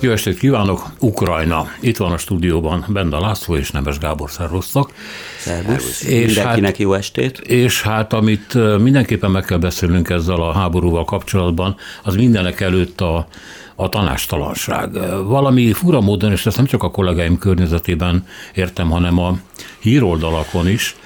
[0.00, 0.86] Jó estét kívánok!
[0.98, 1.66] Ukrajna.
[1.80, 4.92] Itt van a stúdióban Benda László és Nemes Gábor szervusztok.
[5.38, 6.02] Szervusz.
[6.02, 7.38] És Mindenkinek hát, jó estét.
[7.38, 13.26] És hát amit mindenképpen meg kell beszélnünk ezzel a háborúval kapcsolatban, az mindenek előtt a,
[13.74, 14.92] a tanástalanság.
[15.24, 19.38] Valami fura módon, és ezt nem csak a kollégáim környezetében értem, hanem a
[19.78, 20.96] híroldalakon is,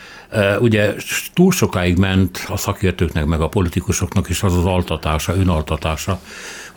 [0.61, 0.95] Ugye
[1.35, 6.21] túl sokáig ment a szakértőknek, meg a politikusoknak is az az altatása, önaltatása,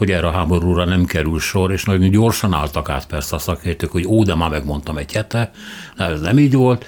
[0.04, 3.92] hogy erre a háborúra nem kerül sor, és nagyon gyorsan álltak át persze a szakértők,
[3.92, 5.52] hogy ó, de már megmondtam egy hete,
[5.98, 6.86] de ez nem így volt.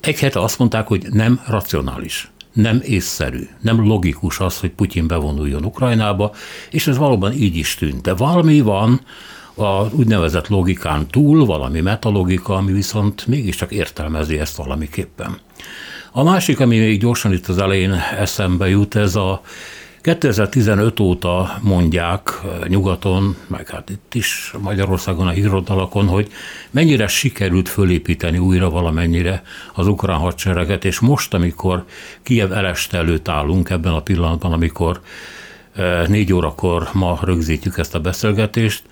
[0.00, 5.64] Egy hete azt mondták, hogy nem racionális nem észszerű, nem logikus az, hogy Putyin bevonuljon
[5.64, 6.32] Ukrajnába,
[6.70, 8.02] és ez valóban így is tűnt.
[8.02, 9.00] De valami van
[9.54, 15.38] a úgynevezett logikán túl, valami metalogika, ami viszont mégiscsak értelmezi ezt valamiképpen.
[16.12, 19.40] A másik, ami még gyorsan itt az elején eszembe jut, ez a
[20.06, 26.28] 2015 óta mondják nyugaton, meg hát itt is Magyarországon a hírodalakon, hogy
[26.70, 29.42] mennyire sikerült fölépíteni újra valamennyire
[29.74, 31.84] az ukrán hadsereget, és most, amikor
[32.22, 35.00] Kiev eleste előtt állunk ebben a pillanatban, amikor
[36.06, 38.82] négy órakor ma rögzítjük ezt a beszélgetést,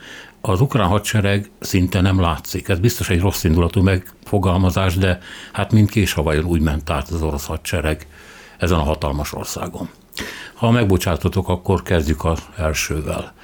[0.41, 2.69] az ukrán hadsereg szinte nem látszik.
[2.69, 5.19] Ez biztos egy rossz indulatú megfogalmazás, de
[5.53, 8.07] hát mindkés vajon úgy ment át az orosz hadsereg
[8.59, 9.89] ezen a hatalmas országon.
[10.55, 13.35] Ha megbocsátotok, akkor kezdjük az elsővel.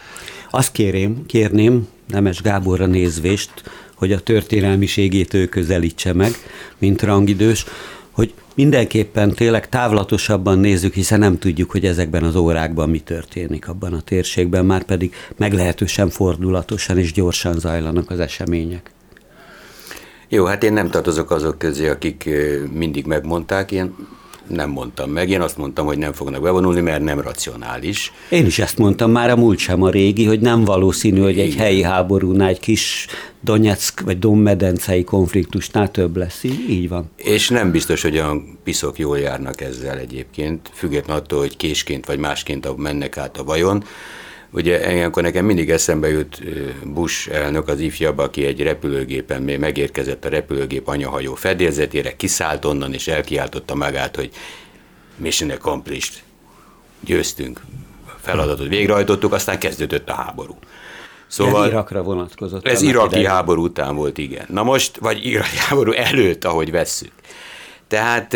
[0.51, 3.51] Azt kérém, kérném Nemes Gáborra nézvést,
[3.95, 6.33] hogy a történelmiségét ő közelítse meg,
[6.79, 7.65] mint rangidős,
[8.11, 13.93] hogy mindenképpen tényleg távlatosabban nézzük, hiszen nem tudjuk, hogy ezekben az órákban mi történik abban
[13.93, 18.91] a térségben, már pedig meglehetősen fordulatosan és gyorsan zajlanak az események.
[20.29, 22.29] Jó, hát én nem tartozok azok közé, akik
[22.73, 23.95] mindig megmondták, én
[24.51, 25.31] nem mondtam meg.
[25.31, 28.13] Én azt mondtam, hogy nem fognak bevonulni, mert nem racionális.
[28.29, 31.55] Én is ezt mondtam már a múlt sem a régi, hogy nem valószínű, hogy egy
[31.55, 33.07] helyi háborúnál egy kis
[33.41, 36.43] Donetsk vagy Donmedencei konfliktusnál több lesz.
[36.43, 37.11] Így, így van.
[37.17, 42.19] És nem biztos, hogy a piszok jól járnak ezzel egyébként, függetlenül attól, hogy késként vagy
[42.19, 43.85] másként mennek át a vajon.
[44.53, 46.43] Ugye ilyenkor nekem mindig eszembe jut
[46.85, 52.93] Bush elnök, az ifjabb, aki egy repülőgépen még megérkezett a repülőgép anyahajó fedélzetére, kiszállt onnan
[52.93, 54.31] és elkiáltotta magát, hogy
[55.17, 56.15] mission accomplished,
[57.01, 57.61] győztünk,
[58.21, 60.59] feladatot végrehajtottuk, aztán kezdődött a háború.
[61.27, 62.67] Szóval ez Irakra vonatkozott.
[62.67, 63.29] Ez iraki idején.
[63.29, 64.47] háború után volt, igen.
[64.49, 67.13] Na most, vagy iraki háború előtt, ahogy vesszük.
[67.89, 68.35] Tehát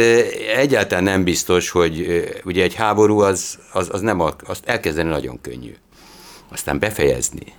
[0.57, 5.75] egyáltalán nem biztos, hogy ugye egy háború az, az, az nem, azt elkezdeni nagyon könnyű
[6.55, 7.53] aztán befejezni,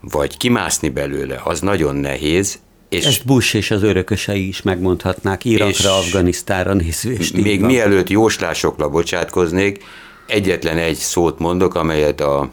[0.00, 2.58] vagy kimászni belőle, az nagyon nehéz,
[2.88, 7.34] és Ezt Bush és az örökösei is megmondhatnák Irakra, Afganisztára nézvést.
[7.36, 7.70] Még van.
[7.70, 9.84] mielőtt jóslásokra bocsátkoznék,
[10.26, 12.50] egyetlen egy szót mondok, amelyet a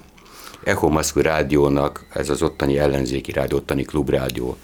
[0.64, 4.58] Echo Moszkva rádiónak, ez az ottani ellenzéki rádió, ottani klubrádió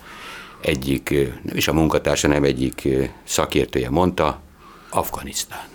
[0.61, 1.09] egyik,
[1.43, 2.87] nem is a munkatársa, nem egyik
[3.23, 4.41] szakértője mondta,
[4.89, 5.72] Afganisztán.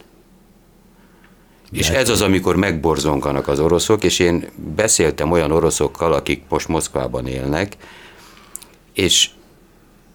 [1.72, 7.26] És ez az, amikor megborzonganak az oroszok, és én beszéltem olyan oroszokkal, akik most Moszkvában
[7.26, 7.76] élnek,
[8.94, 9.28] és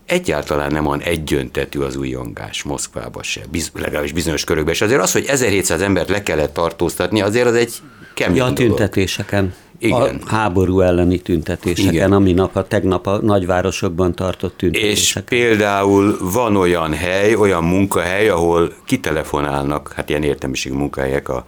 [0.06, 4.74] egyáltalán nem van egyöntetű az újongás Moszkvába se, biz, legalábbis bizonyos körökben.
[4.74, 7.74] És azért az, hogy 1700 embert le kellett tartóztatni, azért az egy
[8.14, 9.54] kemény Ja, a tüntetéseken.
[9.78, 10.22] Igen.
[10.26, 12.12] A háború elleni tüntetéseken, Igen.
[12.12, 15.24] ami nap, a tegnap a nagyvárosokban tartott tüntetések.
[15.24, 21.46] És például van olyan hely, olyan munkahely, ahol kitelefonálnak, hát ilyen értelmiségi munkahelyek a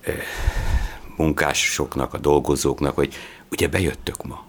[0.00, 0.12] e,
[1.16, 3.14] munkásoknak, a dolgozóknak, hogy
[3.50, 4.44] ugye bejöttök ma.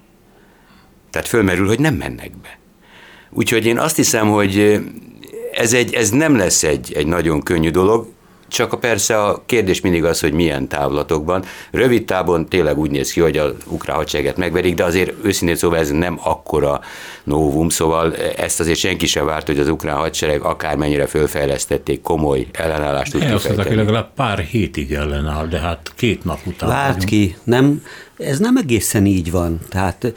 [1.10, 2.60] Tehát fölmerül, hogy nem mennek be.
[3.30, 4.82] Úgyhogy én azt hiszem, hogy
[5.52, 8.08] ez, egy, ez nem lesz egy, egy nagyon könnyű dolog,
[8.48, 11.44] csak a persze a kérdés mindig az, hogy milyen távlatokban.
[11.72, 15.78] Rövid távon tényleg úgy néz ki, hogy a ukrán hadsereget megverik, de azért őszintén szóval
[15.78, 16.82] ez nem akkora
[17.24, 23.12] novum, szóval ezt azért senki sem várt, hogy az ukrán hadsereg akármennyire fölfejlesztették, komoly ellenállást
[23.12, 23.76] tud kifejteni.
[23.76, 26.70] legalább pár hétig ellenáll, de hát két nap után.
[26.70, 27.82] Várt ki, nem,
[28.18, 29.60] ez nem egészen így van.
[29.70, 30.14] Tehát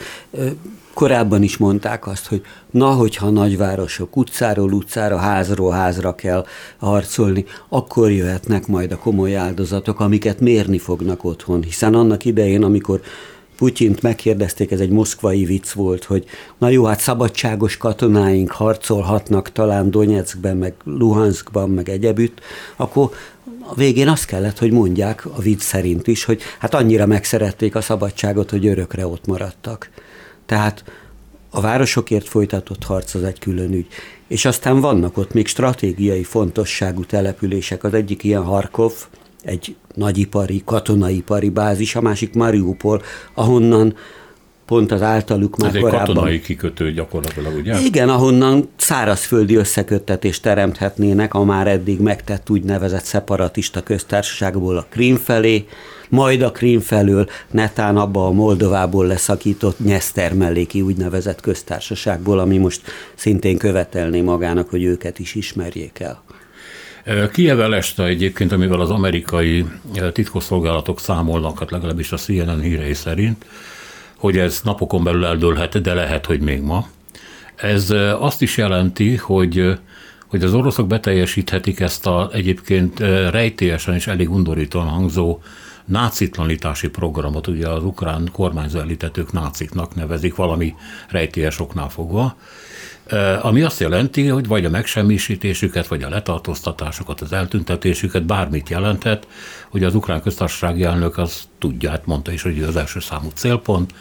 [0.99, 6.47] Korábban is mondták azt, hogy na, hogyha nagyvárosok utcáról utcára, házról házra kell
[6.79, 11.63] harcolni, akkor jöhetnek majd a komoly áldozatok, amiket mérni fognak otthon.
[11.63, 13.01] Hiszen annak idején, amikor
[13.57, 16.25] Putyint megkérdezték, ez egy moszkvai vicc volt, hogy
[16.59, 22.41] na jó, hát szabadságos katonáink harcolhatnak talán Donetskben, meg Luhanskban, meg egyebütt,
[22.77, 23.11] akkor
[23.71, 27.81] a végén azt kellett, hogy mondják a vicc szerint is, hogy hát annyira megszerették a
[27.81, 29.91] szabadságot, hogy örökre ott maradtak.
[30.47, 30.85] Tehát
[31.51, 33.87] a városokért folytatott harc az egy külön ügy.
[34.29, 37.85] És aztán vannak ott még stratégiai fontosságú települések.
[37.85, 38.93] Az egyik ilyen Harkov,
[39.43, 43.03] egy nagyipari, katonaipari bázis, a másik Mariupol,
[43.35, 43.95] ahonnan
[44.69, 46.01] pont az általuk már Ez korábban...
[46.01, 47.79] egy katonai kikötő gyakorlatilag, ugye?
[47.81, 55.67] Igen, ahonnan szárazföldi összeköttetést teremthetnének a már eddig megtett úgynevezett szeparatista köztársaságból a Krím felé,
[56.09, 62.81] majd a Krím felől netán abba a Moldovából leszakított Nyeszter melléki úgynevezett köztársaságból, ami most
[63.15, 66.23] szintén követelné magának, hogy őket is ismerjék el.
[67.33, 69.65] Kiev este egyébként, amivel az amerikai
[70.13, 73.45] titkosszolgálatok számolnak, hát legalábbis a CNN hírei szerint,
[74.19, 76.89] hogy ez napokon belül eldőlhet, de lehet, hogy még ma.
[77.57, 79.79] Ez azt is jelenti, hogy
[80.29, 82.99] hogy az oroszok beteljesíthetik ezt a egyébként
[83.31, 85.39] rejtélyesen és elég undorítóan hangzó
[85.85, 90.75] nácitlanítási programot, ugye az ukrán kormányzó elitetők náciknak nevezik valami
[91.09, 92.37] rejtélyes oknál fogva,
[93.41, 99.27] ami azt jelenti, hogy vagy a megsemmisítésüket, vagy a letartóztatásokat, az eltüntetésüket, bármit jelenthet,
[99.69, 103.29] hogy az ukrán köztársasági elnök az tudja, hát mondta is, hogy ő az első számú
[103.35, 103.93] célpont,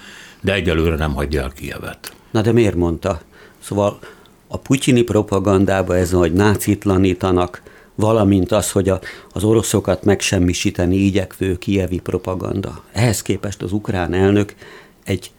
[0.41, 2.13] de egyelőre nem hagyja el Kievet.
[2.31, 3.21] Na de miért mondta?
[3.59, 3.99] Szóval
[4.47, 7.61] a putyini propagandába ez, hogy nácitlanítanak,
[7.95, 8.99] valamint az, hogy a,
[9.33, 12.83] az oroszokat megsemmisíteni igyekvő kievi propaganda.
[12.91, 14.55] Ehhez képest az ukrán elnök
[15.03, 15.31] egy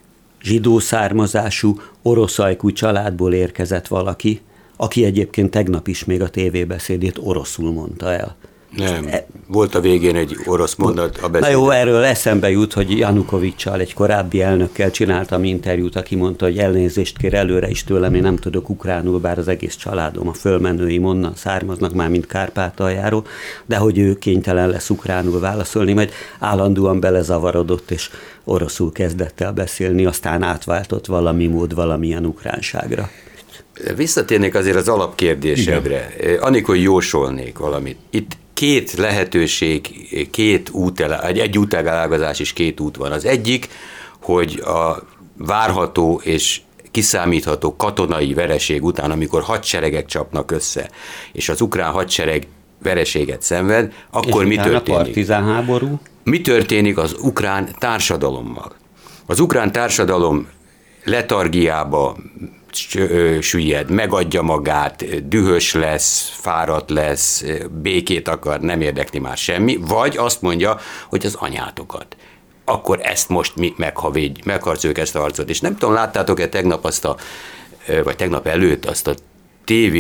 [0.43, 4.41] zsidó származású, oroszajkú családból érkezett valaki,
[4.77, 8.37] aki egyébként tegnap is még a tévébeszédét oroszul mondta el.
[8.77, 9.11] Nem,
[9.47, 11.53] volt a végén egy orosz mondat a beszéd.
[11.53, 16.59] Na jó, erről eszembe jut, hogy Janukovicsal, egy korábbi elnökkel csináltam interjút, aki mondta, hogy
[16.59, 21.05] elnézést kér előre is tőlem, én nem tudok ukránul, bár az egész családom, a fölmenőim
[21.05, 23.25] onnan származnak, már mint Kárpátaljáról,
[23.67, 28.11] de hogy ő kénytelen lesz ukránul válaszolni, majd állandóan belezavarodott, és
[28.45, 33.11] oroszul kezdett el beszélni, aztán átváltott valami mód valamilyen ukránságra.
[33.97, 36.15] Visszatérnék azért az alapkérdésedre.
[36.41, 37.99] Anikor jósolnék valamit.
[38.11, 43.13] Itt két lehetőség, két út, egy, egy útelágazás és két út van.
[43.13, 43.69] Az egyik,
[44.23, 45.03] hogy a
[45.37, 46.61] várható és
[46.91, 50.91] kiszámítható katonai vereség után, amikor hadseregek csapnak össze,
[51.33, 52.47] és az ukrán hadsereg
[52.83, 55.31] vereséget szenved, akkor és mi történik?
[55.31, 56.01] A háború?
[56.25, 58.73] Mi történik az ukrán társadalommal?
[59.27, 60.49] Az ukrán társadalom
[61.05, 62.17] letargiába
[63.41, 70.43] süllyed, megadja magát, dühös lesz, fáradt lesz, békét akar, nem érdekli már semmi, vagy azt
[70.43, 70.79] mondja,
[71.09, 72.17] hogy az anyátokat
[72.69, 75.49] akkor ezt most mi meghavédj, megharcoljuk ezt a harcot.
[75.49, 77.17] És nem tudom, láttátok-e tegnap azt a,
[78.05, 79.15] vagy tegnap előtt azt a
[79.65, 79.97] TV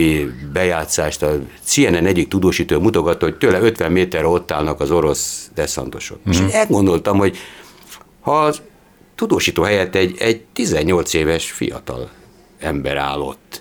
[0.53, 6.19] bejátszást, a CNN egyik tudósítő mutogatta, hogy tőle 50 méterre ott állnak az orosz deszantosok.
[6.29, 6.31] Mm.
[6.31, 6.49] És mhm.
[6.53, 7.37] elgondoltam, hogy
[8.21, 8.63] ha az
[9.15, 12.11] tudósító helyett egy, egy 18 éves fiatal
[12.59, 13.61] ember állott.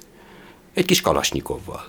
[0.74, 1.86] Egy kis kalasnyikovval.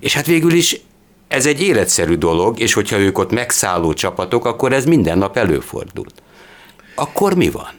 [0.00, 0.80] És hát végül is
[1.28, 6.06] ez egy életszerű dolog, és hogyha ők ott megszálló csapatok, akkor ez minden nap előfordul.
[6.94, 7.70] Akkor mi van?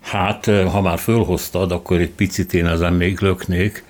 [0.00, 3.84] Hát, ha már fölhoztad, akkor egy picit én ezen még löknék.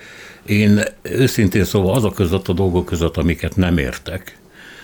[0.46, 4.38] Én őszintén szóval az a között a dolgok között, amiket nem értek,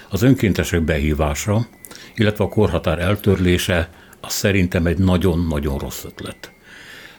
[0.09, 1.67] az önkéntesek behívása,
[2.15, 3.89] illetve a korhatár eltörlése,
[4.21, 6.53] az szerintem egy nagyon-nagyon rossz ötlet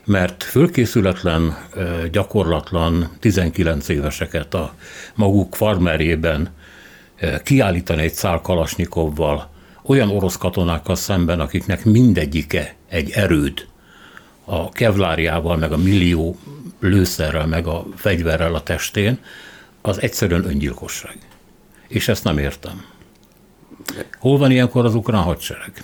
[0.10, 1.58] mert fölkészületlen,
[2.12, 4.74] gyakorlatlan 19 éveseket a
[5.16, 6.50] maguk farmerjében
[7.44, 9.50] kiállítani egy szál kalasnyikovval
[9.84, 13.68] olyan orosz katonákkal szemben, akiknek mindegyike egy erőd
[14.46, 16.38] a kevláriával, meg a millió
[16.80, 19.20] lőszerrel, meg a fegyverrel a testén,
[19.82, 21.18] az egyszerűen öngyilkosság.
[21.88, 22.86] És ezt nem értem.
[24.20, 25.84] Hol van ilyenkor az ukrán hadsereg?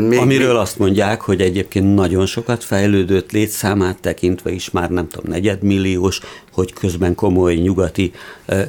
[0.00, 0.56] Még, Amiről még...
[0.56, 6.20] azt mondják, hogy egyébként nagyon sokat fejlődött létszámát tekintve is, már nem tudom, negyedmilliós,
[6.52, 8.12] hogy közben komoly nyugati
[8.44, 8.68] eh,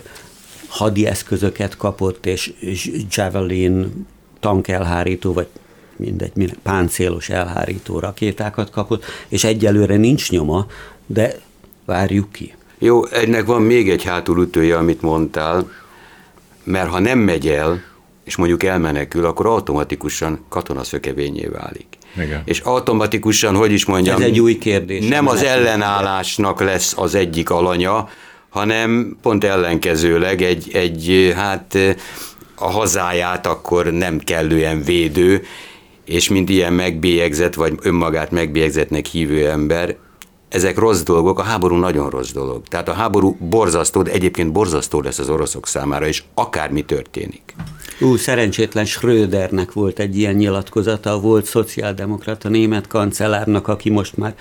[0.67, 4.05] hadi eszközöket kapott, és, és Javelin
[4.39, 5.47] tankelhárító, vagy
[5.95, 10.65] mindegy, mindegy, páncélos elhárító rakétákat kapott, és egyelőre nincs nyoma,
[11.05, 11.39] de
[11.85, 12.53] várjuk ki.
[12.79, 15.71] Jó, ennek van még egy hátulütője, amit mondtál,
[16.63, 17.83] mert ha nem megy el,
[18.27, 21.87] és mondjuk elmenekül, akkor automatikusan katonaszökevényé válik.
[22.15, 22.41] Igen.
[22.45, 25.07] És automatikusan, hogy is mondjam, Ez egy új kérdés.
[25.07, 28.09] Nem az ellenállásnak lesz az egyik alanya,
[28.49, 31.77] hanem pont ellenkezőleg egy, egy hát
[32.55, 35.43] a hazáját akkor nem kellően védő,
[36.05, 39.95] és mint ilyen megbélyegzett, vagy önmagát megbélyegzetnek hívő ember,
[40.49, 42.67] ezek rossz dolgok, a háború nagyon rossz dolog.
[42.67, 47.55] Tehát a háború borzasztó, de egyébként borzasztó lesz az oroszok számára, és akármi történik.
[47.99, 54.35] Ú, szerencsétlen Schrödernek volt egy ilyen nyilatkozata, volt szociáldemokrata német kancellárnak, aki most már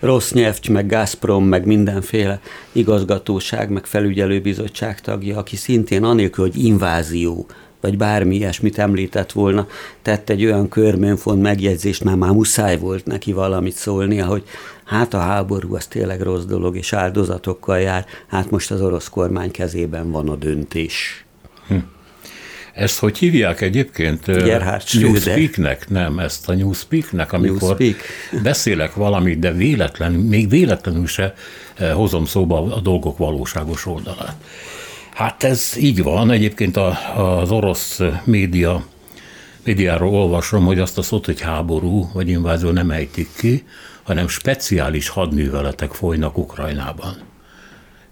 [0.00, 2.40] rossz nyelvcs, meg Gazprom, meg mindenféle
[2.72, 7.46] igazgatóság, meg felügyelőbizottság tagja, aki szintén anélkül, hogy invázió,
[7.80, 9.66] vagy bármi ilyesmit említett volna,
[10.02, 14.42] tett egy olyan körmönfont megjegyzést, már már muszáj volt neki valamit szólnia, hogy
[14.84, 19.50] hát a háború az tényleg rossz dolog, és áldozatokkal jár, hát most az orosz kormány
[19.50, 21.24] kezében van a döntés.
[21.68, 21.76] Hm.
[22.78, 24.26] Ezt hogy hívják egyébként?
[24.92, 25.88] Newspeak-nek?
[25.88, 27.96] Nem, ezt a Newspeak-nek, amikor Newspeak.
[28.42, 31.34] beszélek valamit, de véletlen, még véletlenül se
[31.92, 34.36] hozom szóba a dolgok valóságos oldalát.
[35.14, 36.30] Hát ez így van.
[36.30, 36.98] Egyébként a,
[37.40, 38.86] az orosz média,
[39.64, 43.64] médiáról olvasom, hogy azt a szót, hogy háború vagy invázió nem ejtik ki,
[44.02, 47.16] hanem speciális hadműveletek folynak Ukrajnában.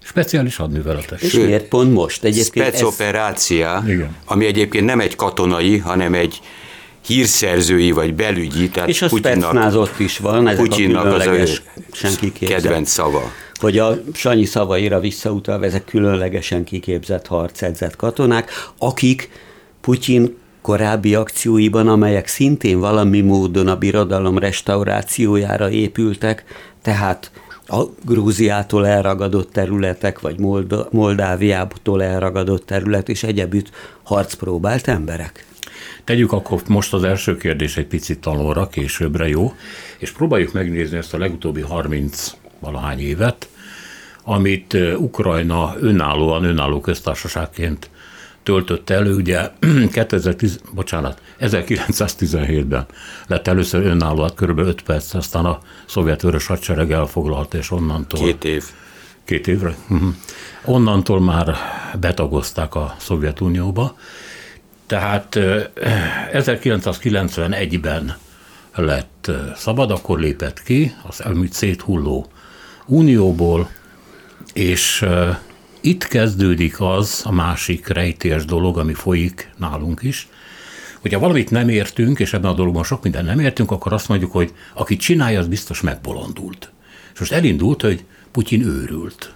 [0.06, 1.20] Speciális hadműveletek.
[1.20, 2.24] És Sőt, miért pont most?
[2.24, 2.82] Egyébként ez...
[4.24, 6.40] ami egyébként nem egy katonai, hanem egy
[7.06, 8.68] hírszerzői vagy belügyi.
[8.68, 11.44] Tehát és a Putyinnak, ott is van, ezek Putyinnak a az ő
[11.92, 13.32] senki kedvenc szava.
[13.60, 19.30] Hogy a Sanyi szavaira visszautalva, ezek különlegesen kiképzett harcedzett katonák, akik
[19.80, 26.44] Putyin korábbi akcióiban, amelyek szintén valami módon a birodalom restaurációjára épültek,
[26.82, 27.30] tehát
[27.66, 33.70] a Grúziától elragadott területek, vagy Molda- Moldáviától elragadott terület, és egyebütt
[34.02, 35.46] harcpróbált emberek.
[36.04, 39.52] Tegyük akkor most az első kérdés egy picit talóra, későbbre jó,
[39.98, 43.48] és próbáljuk megnézni ezt a legutóbbi 30 valahány évet,
[44.24, 47.90] amit Ukrajna önállóan, önálló köztársaságként
[48.46, 49.50] töltött elő, ugye
[49.92, 52.86] 2010, bocsánat, 1917-ben
[53.26, 54.58] lett először önálló, hát kb.
[54.58, 58.20] 5 perc, aztán a szovjet vörös hadsereg elfoglalta, és onnantól...
[58.20, 58.64] Két év.
[59.24, 59.76] Két évre?
[59.88, 60.14] Uh-huh.
[60.64, 61.56] Onnantól már
[62.00, 63.96] betagozták a Szovjetunióba.
[64.86, 65.38] Tehát
[66.32, 68.16] 1991-ben
[68.74, 72.26] lett szabad, akkor lépett ki az elmúlt széthulló
[72.86, 73.70] unióból,
[74.52, 75.04] és
[75.86, 80.28] itt kezdődik az a másik rejtélyes dolog, ami folyik nálunk is,
[81.00, 84.32] hogyha valamit nem értünk, és ebben a dologban sok minden nem értünk, akkor azt mondjuk,
[84.32, 86.70] hogy aki csinálja, az biztos megbolondult.
[87.12, 89.34] És most elindult, hogy Putyin őrült.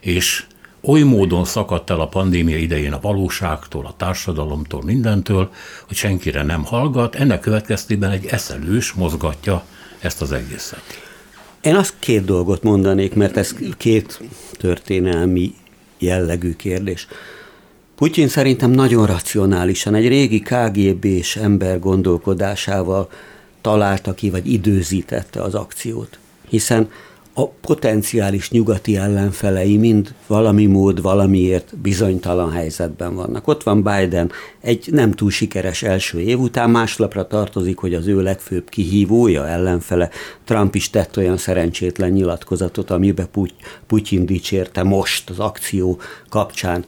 [0.00, 0.44] És
[0.80, 5.50] oly módon szakadt el a pandémia idején a valóságtól, a társadalomtól, mindentől,
[5.86, 9.64] hogy senkire nem hallgat, ennek következtében egy eszelős mozgatja
[9.98, 11.07] ezt az egészet.
[11.68, 14.20] Én azt két dolgot mondanék, mert ez két
[14.52, 15.54] történelmi
[15.98, 17.06] jellegű kérdés.
[17.96, 23.10] Putyin szerintem nagyon racionálisan, egy régi KGB-s ember gondolkodásával
[23.60, 26.18] találta ki, vagy időzítette az akciót.
[26.48, 26.90] Hiszen
[27.38, 33.46] a potenciális nyugati ellenfelei mind valami mód, valamiért bizonytalan helyzetben vannak.
[33.46, 34.30] Ott van Biden,
[34.60, 40.10] egy nem túl sikeres első év után máslapra tartozik, hogy az ő legfőbb kihívója, ellenfele.
[40.44, 43.28] Trump is tett olyan szerencsétlen nyilatkozatot, amiben
[43.86, 46.84] Putyin dicsérte most az akció kapcsán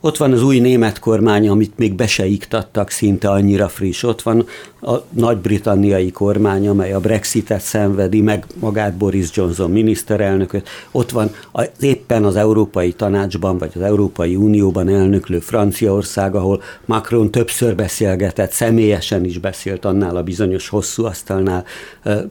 [0.00, 4.02] ott van az új német kormány, amit még be se iktattak, szinte annyira friss.
[4.02, 4.46] Ott van
[4.80, 10.68] a nagy-britanniai kormány, amely a Brexitet szenvedi, meg magát Boris Johnson miniszterelnököt.
[10.90, 17.30] Ott van az, éppen az Európai Tanácsban, vagy az Európai Unióban elnöklő Franciaország, ahol Macron
[17.30, 21.64] többször beszélgetett, személyesen is beszélt annál a bizonyos hosszú asztalnál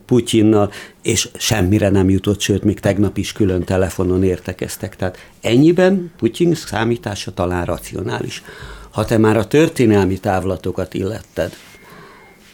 [0.05, 0.71] Putyinnal,
[1.07, 4.95] és semmire nem jutott, sőt, még tegnap is külön telefonon értekeztek.
[4.95, 8.43] Tehát ennyiben Putyin számítása talán racionális.
[8.91, 11.53] Ha te már a történelmi távlatokat illetted,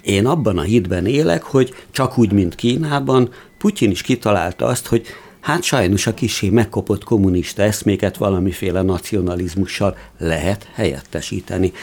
[0.01, 5.05] én abban a hitben élek, hogy csak úgy, mint Kínában, Putyin is kitalálta azt, hogy
[5.39, 11.73] hát sajnos a kisé megkopott kommunista eszméket valamiféle nacionalizmussal lehet helyettesíteni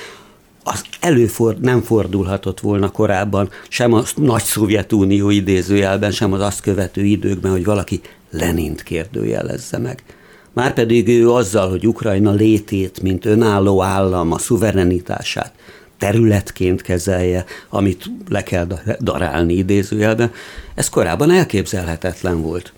[0.62, 7.04] az előford, nem fordulhatott volna korábban sem a nagy Szovjetunió idézőjelben, sem az azt követő
[7.04, 8.00] időkben, hogy valaki
[8.30, 10.02] Lenint kérdőjelezze meg.
[10.52, 15.52] Márpedig ő azzal, hogy Ukrajna létét, mint önálló állam, a szuverenitását
[15.98, 18.66] területként kezelje, amit le kell
[19.00, 20.32] darálni idézőjelben,
[20.74, 22.72] ez korábban elképzelhetetlen volt.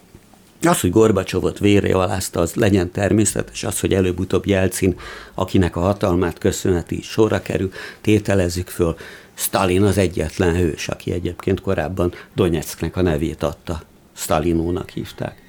[0.67, 4.99] Az, hogy Gorbacsovot vérre alázta, az legyen természetes, az, hogy előbb-utóbb Jelcin,
[5.35, 8.97] akinek a hatalmát köszönheti, sorra kerül, tételezzük föl.
[9.35, 13.83] Stalin az egyetlen hős, aki egyébként korábban Donetsknek a nevét adta.
[14.17, 15.43] Stalinónak hívták.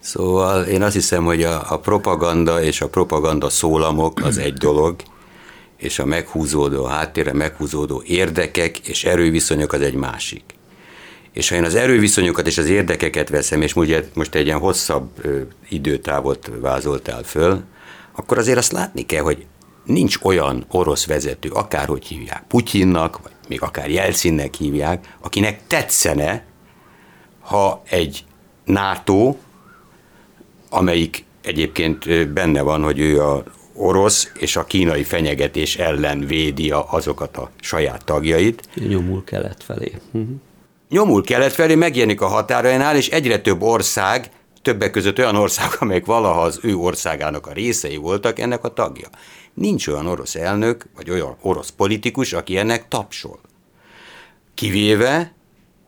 [0.00, 4.96] Szóval én azt hiszem, hogy a, a propaganda és a propaganda szólamok az egy dolog,
[5.76, 10.57] és a meghúzódó háttérre, meghúzódó érdekek és erőviszonyok az egy másik.
[11.38, 13.74] És ha én az erőviszonyokat és az érdekeket veszem, és
[14.14, 15.10] most egy ilyen hosszabb
[15.68, 17.62] időtávot vázoltál föl,
[18.12, 19.46] akkor azért azt látni kell, hogy
[19.84, 26.44] nincs olyan orosz vezető, akárhogy hívják, Putyinnak, vagy még akár Jelcinnek hívják, akinek tetszene,
[27.40, 28.24] ha egy
[28.64, 29.36] NATO,
[30.70, 33.42] amelyik egyébként benne van, hogy ő a
[33.74, 38.68] orosz és a kínai fenyegetés ellen védi azokat a saját tagjait.
[38.74, 39.92] Nyomul kelet felé.
[40.12, 40.30] Uh-huh.
[40.88, 44.30] Nyomul kelet felé megjelenik a határainál, és egyre több ország,
[44.62, 49.08] többek között olyan ország, amelyek valaha az ő országának a részei voltak, ennek a tagja.
[49.54, 53.40] Nincs olyan orosz elnök, vagy olyan orosz politikus, aki ennek tapsol.
[54.54, 55.32] Kivéve,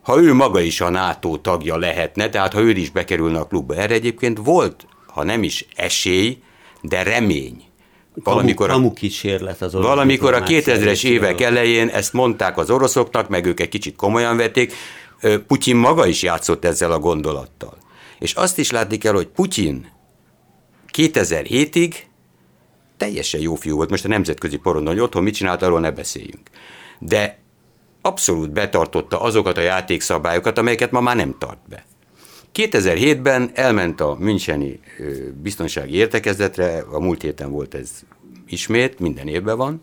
[0.03, 3.75] ha ő maga is a NATO tagja lehetne, tehát ha ő is bekerülne a klubba.
[3.75, 6.43] Erre egyébként volt, ha nem is esély,
[6.83, 7.70] de remény.
[8.25, 13.47] Valamikor a, kamu kísérlet az Valamikor a 2000-es évek elején ezt mondták az oroszoknak, meg
[13.47, 14.73] ők egy kicsit komolyan vették.
[15.47, 17.77] Putyin maga is játszott ezzel a gondolattal.
[18.19, 19.93] És azt is látni kell, hogy Putyin
[20.93, 21.95] 2007-ig
[22.97, 26.51] teljesen jó fiú volt, most a nemzetközi porondon, hogy otthon mit csinált, arról ne beszéljünk.
[26.99, 27.39] De
[28.01, 31.85] abszolút betartotta azokat a játékszabályokat, amelyeket ma már nem tart be.
[32.55, 34.81] 2007-ben elment a Müncheni
[35.43, 37.91] biztonsági értekezletre, a múlt héten volt ez
[38.47, 39.83] ismét, minden évben van,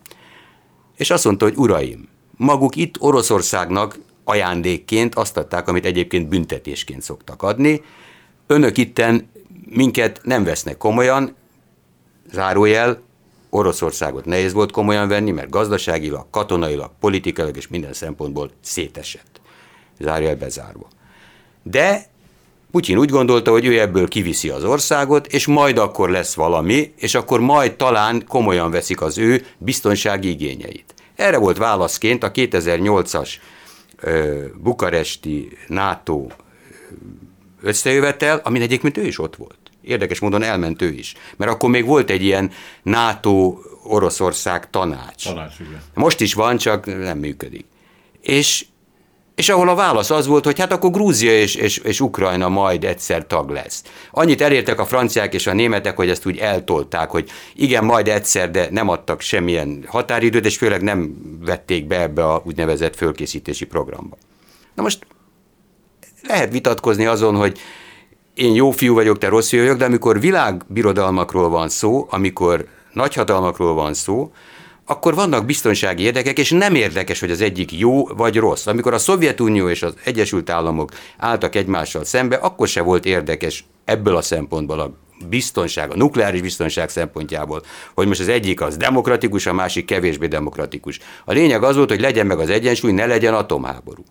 [0.96, 7.42] és azt mondta, hogy uraim, maguk itt Oroszországnak ajándékként azt adták, amit egyébként büntetésként szoktak
[7.42, 7.82] adni.
[8.46, 9.30] Önök itten
[9.70, 11.34] minket nem vesznek komolyan,
[12.32, 13.00] zárójel,
[13.50, 19.40] Oroszországot nehéz volt komolyan venni, mert gazdaságilag, katonailag, politikailag és minden szempontból szétesett.
[20.00, 20.88] Zárjel bezárva.
[21.62, 22.06] De
[22.70, 27.14] Putyin úgy gondolta, hogy ő ebből kiviszi az országot, és majd akkor lesz valami, és
[27.14, 30.94] akkor majd talán komolyan veszik az ő biztonsági igényeit.
[31.16, 33.30] Erre volt válaszként a 2008-as
[34.00, 36.26] ö, bukaresti NATO
[37.62, 39.58] összejövetel, amin egyébként ő is ott volt.
[39.82, 41.14] Érdekes módon elment ő is.
[41.36, 42.50] Mert akkor még volt egy ilyen
[42.82, 45.24] NATO Oroszország tanács.
[45.24, 45.82] tanács igen.
[45.94, 47.64] Most is van, csak nem működik.
[48.20, 48.66] És
[49.38, 52.84] és ahol a válasz az volt, hogy hát akkor Grúzia és, és, és Ukrajna majd
[52.84, 53.82] egyszer tag lesz.
[54.10, 58.50] Annyit elértek a franciák és a németek, hogy ezt úgy eltolták, hogy igen, majd egyszer,
[58.50, 64.16] de nem adtak semmilyen határidőt, és főleg nem vették be ebbe a úgynevezett fölkészítési programba.
[64.74, 65.06] Na most
[66.22, 67.58] lehet vitatkozni azon, hogy
[68.34, 73.74] én jó fiú vagyok, te rossz fiú vagyok, de amikor világbirodalmakról van szó, amikor nagyhatalmakról
[73.74, 74.32] van szó,
[74.90, 78.66] akkor vannak biztonsági érdekek, és nem érdekes, hogy az egyik jó vagy rossz.
[78.66, 84.16] Amikor a Szovjetunió és az Egyesült Államok álltak egymással szembe, akkor se volt érdekes ebből
[84.16, 84.92] a szempontból a
[85.28, 87.62] biztonság, a nukleáris biztonság szempontjából,
[87.94, 90.98] hogy most az egyik az demokratikus, a másik kevésbé demokratikus.
[91.24, 94.02] A lényeg az volt, hogy legyen meg az egyensúly, ne legyen atomháború.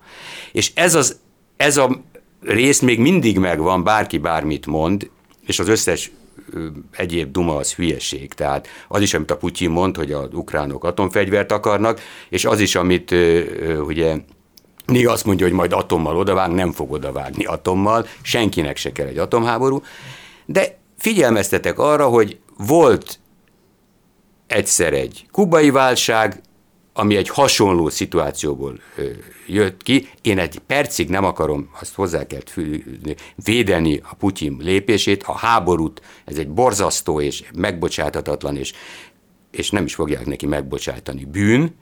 [0.51, 1.19] És ez, az,
[1.55, 2.01] ez a
[2.41, 5.09] rész még mindig megvan, bárki bármit mond,
[5.45, 6.11] és az összes
[6.91, 8.33] egyéb duma az hülyeség.
[8.33, 12.75] Tehát az is, amit a Putyin mond, hogy az ukránok atomfegyvert akarnak, és az is,
[12.75, 13.15] amit
[13.85, 14.17] ugye
[14.85, 19.17] Néha azt mondja, hogy majd atommal odavág, nem fog odavágni atommal, senkinek se kell egy
[19.17, 19.81] atomháború,
[20.45, 23.19] de figyelmeztetek arra, hogy volt
[24.47, 26.41] egyszer egy kubai válság,
[26.99, 28.79] ami egy hasonló szituációból
[29.47, 30.07] jött ki.
[30.21, 36.01] Én egy percig nem akarom, azt hozzá kell fűzni, védeni a Putyin lépését, a háborút,
[36.25, 38.73] ez egy borzasztó és megbocsátatatlan, és,
[39.51, 41.75] és nem is fogják neki megbocsátani bűn,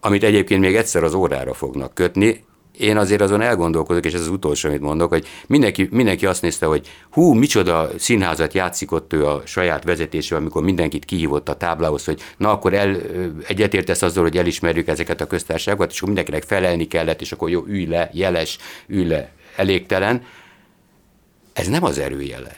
[0.00, 2.44] amit egyébként még egyszer az órára fognak kötni,
[2.78, 6.66] én azért azon elgondolkodok, és ez az utolsó, amit mondok, hogy mindenki, mindenki azt nézte,
[6.66, 12.04] hogy hú, micsoda színházat játszik ott ő a saját vezetésével, amikor mindenkit kihívott a táblához,
[12.04, 12.96] hogy na akkor el,
[13.46, 17.64] egyetértesz azzal, hogy elismerjük ezeket a köztársaságokat, és akkor mindenkinek felelni kellett, és akkor jó,
[17.66, 20.22] ülj le, jeles, ülj le, elégtelen.
[21.52, 22.56] Ez nem az erőjele.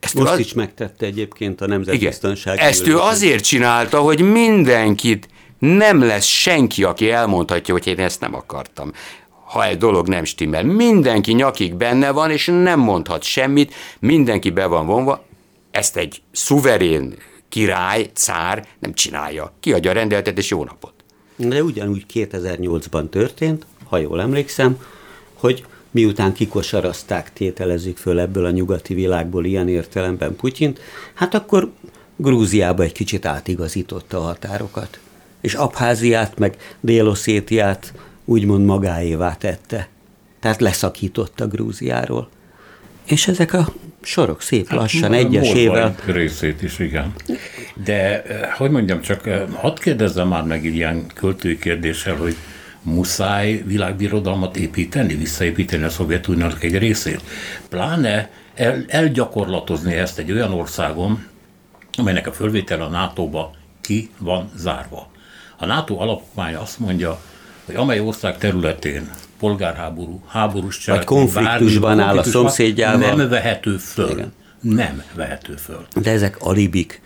[0.00, 0.38] Ezt Most az...
[0.38, 2.58] is megtette egyébként a nemzetbiztonság.
[2.58, 5.28] Ezt ő azért csinálta, hogy mindenkit
[5.58, 8.92] nem lesz senki, aki elmondhatja, hogy én ezt nem akartam
[9.52, 10.64] ha egy dolog nem stimmel.
[10.64, 15.24] Mindenki nyakig benne van, és nem mondhat semmit, mindenki be van vonva.
[15.70, 17.14] Ezt egy szuverén
[17.48, 19.52] király, cár nem csinálja.
[19.60, 20.92] Kiadja a rendeltet, és jó napot.
[21.36, 24.78] De ugyanúgy 2008-ban történt, ha jól emlékszem,
[25.34, 30.80] hogy miután kikosarazták, tételezzük föl ebből a nyugati világból ilyen értelemben Putyint,
[31.14, 31.70] hát akkor
[32.16, 34.98] Grúziába egy kicsit átigazította a határokat.
[35.40, 37.92] És Abháziát, meg Déloszétiát
[38.24, 39.88] úgymond magáévá tette.
[40.40, 42.28] Tehát leszakította Grúziáról.
[43.04, 45.94] És ezek a sorok szép hát, lassan, egyes évvel.
[46.06, 47.12] részét is, igen.
[47.84, 48.22] De,
[48.56, 52.36] hogy mondjam, csak hadd kérdezzem már meg ilyen költői kérdéssel, hogy
[52.82, 57.22] muszáj világbirodalmat építeni, visszaépíteni a Szovjetuniónak egy részét.
[57.68, 61.26] Pláne el, elgyakorlatozni ezt egy olyan országon,
[61.98, 65.10] amelynek a fölvétel a NATO-ba ki van zárva.
[65.58, 67.20] A NATO alapmánya azt mondja,
[67.64, 73.14] hogy amely ország területén polgárháború, háborús cselekmény, vagy konfliktusban áll a szomszédjával.
[73.14, 74.10] Nem vehető föl.
[74.10, 74.32] Igen.
[74.60, 75.86] Nem vehető föl.
[75.94, 77.00] De ezek alibik.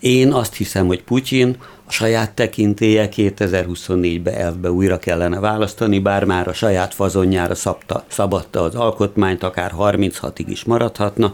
[0.00, 1.56] Én azt hiszem, hogy Putyin
[1.86, 8.62] a saját tekintélye 2024-be elvbe újra kellene választani, bár már a saját fazonjára szabta, szabadta
[8.62, 11.32] az alkotmányt, akár 36-ig is maradhatna,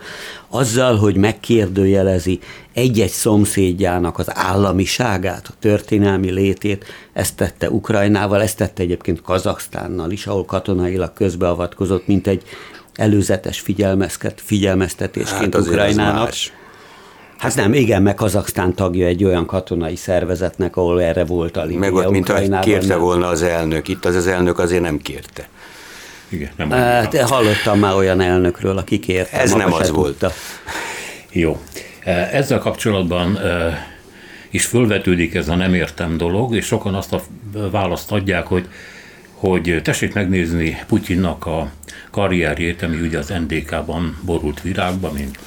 [0.48, 2.38] azzal, hogy megkérdőjelezi
[2.74, 10.26] egy-egy szomszédjának az államiságát, a történelmi létét, ezt tette Ukrajnával, ezt tette egyébként Kazaksztánnal is,
[10.26, 12.42] ahol katonailag közbeavatkozott, mint egy
[12.94, 13.64] előzetes
[14.36, 16.24] figyelmeztetésként hát Ukrajnának.
[16.24, 16.52] Más.
[17.40, 21.94] Hát nem, igen, meg Kazaksztán tagja egy olyan katonai szervezetnek, ahol erre volt a Meg
[21.94, 22.98] ott, mint kérte nem.
[22.98, 23.88] volna az elnök.
[23.88, 25.48] Itt az az elnök azért nem kérte.
[26.28, 29.40] Igen, nem hát, hallottam már olyan elnökről, aki kérte.
[29.40, 30.10] Ez nem az volt.
[30.10, 30.32] Tudta.
[31.32, 31.60] Jó.
[32.32, 33.38] Ezzel kapcsolatban
[34.50, 37.22] is fölvetődik ez a nem értem dolog, és sokan azt a
[37.70, 38.66] választ adják, hogy
[39.34, 41.70] hogy tessék megnézni Putyinnak a
[42.10, 45.38] karrierjét, ami ugye az NDK-ban borult virágba, mint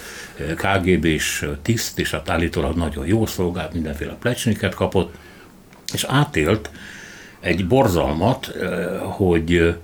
[0.56, 5.16] KGB-s tiszt, és hát állítólag nagyon jó szolgált, mindenféle plecsniket kapott,
[5.94, 6.70] és átélt
[7.40, 8.46] egy borzalmat,
[9.00, 9.76] hogy,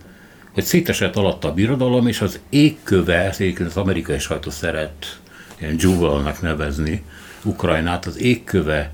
[0.54, 3.36] hogy szétesett alatt a birodalom, és az égköve,
[3.66, 5.20] az amerikai sajtó szeret
[5.60, 7.04] ilyen dzsúvalnak nevezni
[7.44, 8.92] Ukrajnát, az égköve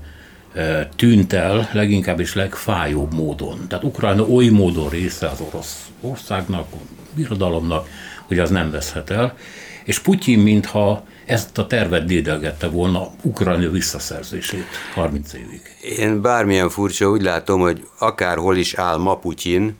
[0.96, 3.66] tűnt el leginkább és legfájóbb módon.
[3.68, 6.68] Tehát Ukrajna oly módon része az orosz országnak,
[7.14, 7.88] birodalomnak,
[8.26, 9.36] hogy az nem veszhet el.
[9.84, 15.60] És Putyin, mintha ezt a tervet dédelgette volna Ukrajna visszaszerzését 30 évig.
[15.98, 19.76] Én bármilyen furcsa, úgy látom, hogy akárhol is áll ma Putyin,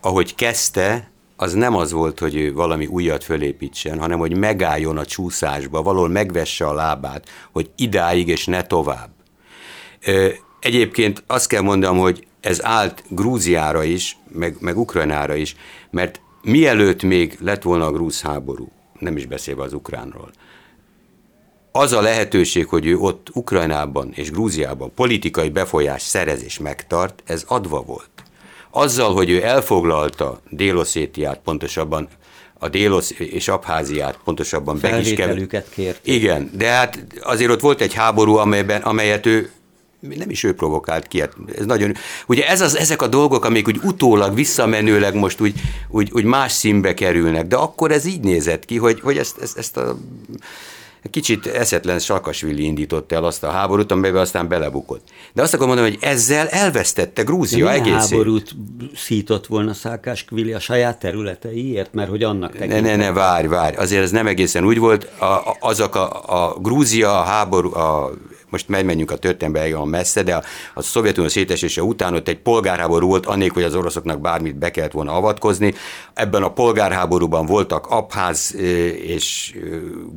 [0.00, 5.04] ahogy kezdte, az nem az volt, hogy ő valami újat fölépítsen, hanem hogy megálljon a
[5.04, 9.10] csúszásba, valahol megvesse a lábát, hogy idáig és ne tovább.
[10.60, 15.56] Egyébként azt kell mondanom, hogy ez állt Grúziára is, meg, meg Ukrajnára is,
[15.90, 20.30] mert mielőtt még lett volna a grúz háború, nem is beszélve az ukránról,
[21.76, 27.44] az a lehetőség, hogy ő ott Ukrajnában és Grúziában politikai befolyás szerez és megtart, ez
[27.46, 28.10] adva volt.
[28.70, 32.08] Azzal, hogy ő elfoglalta Déloszétiát, pontosabban
[32.58, 34.80] a Délosz és Abháziát pontosabban
[35.48, 35.64] kell.
[35.74, 36.06] kért.
[36.06, 39.50] Igen, de hát azért ott volt egy háború, amelyben, amelyet ő
[40.00, 41.20] nem is ő provokált ki.
[41.20, 41.94] Hát ez nagyon,
[42.26, 45.54] ugye ez az, ezek a dolgok, amik úgy utólag, visszamenőleg most úgy,
[45.88, 49.58] úgy, úgy más színbe kerülnek, de akkor ez így nézett ki, hogy, hogy ezt, ezt,
[49.58, 49.96] ezt a
[51.10, 55.08] kicsit eszetlen Sakasvili indított el azt a háborút, amelybe aztán belebukott.
[55.32, 58.10] De azt akarom mondani, hogy ezzel elvesztette Grúzia egészét.
[58.10, 58.56] háborút
[58.94, 64.02] szított volna Szákáskvili a saját területeiért, mert hogy annak Ne, ne, ne, várj, várj, azért
[64.02, 65.04] ez nem egészen úgy volt.
[65.18, 68.12] A, a, azok a, a Grúzia a háború, a
[68.50, 70.42] most menjünk a történetbe olyan messze, de a,
[70.74, 74.92] a Szovjetunió szétesése után ott egy polgárháború volt, annélkül, hogy az oroszoknak bármit be kellett
[74.92, 75.74] volna avatkozni.
[76.14, 78.54] Ebben a polgárháborúban voltak abház
[79.02, 79.54] és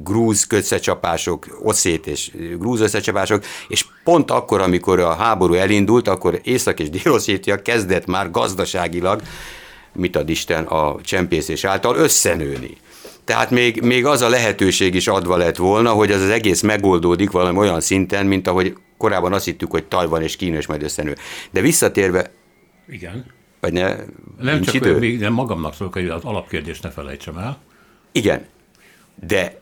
[0.03, 6.79] grúz összecsapások, oszét és grúz összecsapások, és pont akkor, amikor a háború elindult, akkor Észak-
[6.79, 9.21] és Dél-Oszétia kezdett már gazdaságilag,
[9.93, 12.77] mit ad Isten a csempészés által összenőni.
[13.29, 17.31] Tehát még, még az a lehetőség is adva lett volna, hogy az az egész megoldódik
[17.31, 21.15] valami olyan szinten, mint ahogy korábban azt hittük, hogy Tajvan és Kína is majd összenő.
[21.51, 22.31] De visszatérve...
[22.87, 23.25] Igen.
[23.59, 23.95] Vagy ne,
[24.39, 24.97] nem csak idő?
[24.97, 27.57] még nem magamnak szólok, hogy az alapkérdést ne felejtsem el.
[28.11, 28.45] Igen.
[29.27, 29.59] De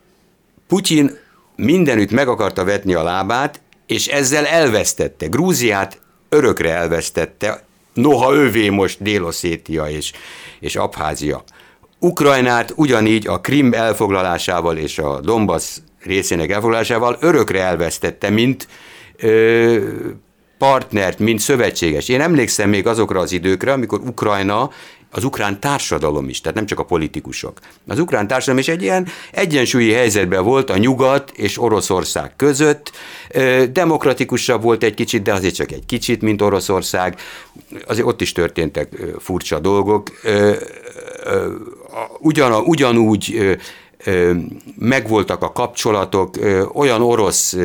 [0.68, 1.18] Putyin
[1.56, 5.26] mindenütt meg akarta vetni a lábát, és ezzel elvesztette.
[5.26, 10.12] Grúziát örökre elvesztette, noha ővé most Déloszétia és,
[10.60, 11.44] és Abházia.
[12.00, 18.68] Ukrajnát ugyanígy a Krim elfoglalásával és a Donbass részének elfoglalásával örökre elvesztette, mint
[19.18, 19.78] ö,
[20.58, 22.10] partnert, mint szövetséges.
[22.10, 24.70] Én emlékszem még azokra az időkre, amikor Ukrajna
[25.12, 27.60] az ukrán társadalom is, tehát nem csak a politikusok.
[27.88, 32.92] Az ukrán társadalom is egy ilyen egyensúlyi helyzetben volt a nyugat és Oroszország között.
[33.72, 37.20] Demokratikusabb volt egy kicsit, de azért csak egy kicsit, mint Oroszország.
[37.86, 40.12] Azért ott is történtek furcsa dolgok
[42.20, 43.58] ugyan, ugyanúgy
[44.76, 46.36] megvoltak a kapcsolatok,
[46.74, 47.58] olyan orosz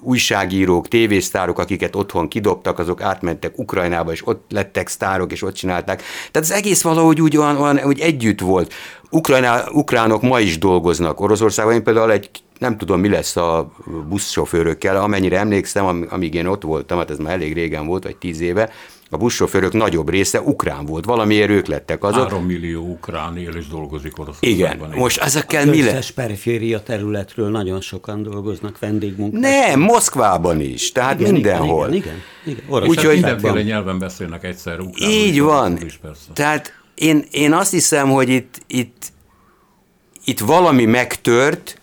[0.00, 6.02] újságírók, tévésztárok, akiket otthon kidobtak, azok átmentek Ukrajnába, és ott lettek sztárok, és ott csinálták.
[6.30, 8.74] Tehát az egész valahogy úgy, olyan, olyan, úgy együtt volt.
[9.10, 13.72] Ukrajná, ukránok ma is dolgoznak Oroszországban, én például egy nem tudom, mi lesz a
[14.08, 18.40] buszsofőrökkel, amennyire emlékszem, amíg én ott voltam, hát ez már elég régen volt, vagy tíz
[18.40, 18.70] éve,
[19.10, 22.22] a buszsofőrök nagyobb része ukrán volt, valamiért ők lettek azok.
[22.22, 24.88] Három millió ukrán él és dolgozik Oroszországban.
[24.88, 26.10] Igen, most ezekkel mi lesz?
[26.10, 29.40] periféria területről nagyon sokan dolgoznak vendégmunkát.
[29.40, 31.92] Nem, Moszkvában is, tehát igen, mindenhol.
[31.92, 32.88] Igen, igen, igen.
[32.88, 35.10] Úgyhogy mindenféle nyelven beszélnek egyszer ukrán.
[35.10, 35.82] Így van.
[35.84, 36.32] Is persze.
[36.32, 39.12] Tehát én, én azt hiszem, hogy itt, itt,
[40.24, 41.80] itt valami megtört,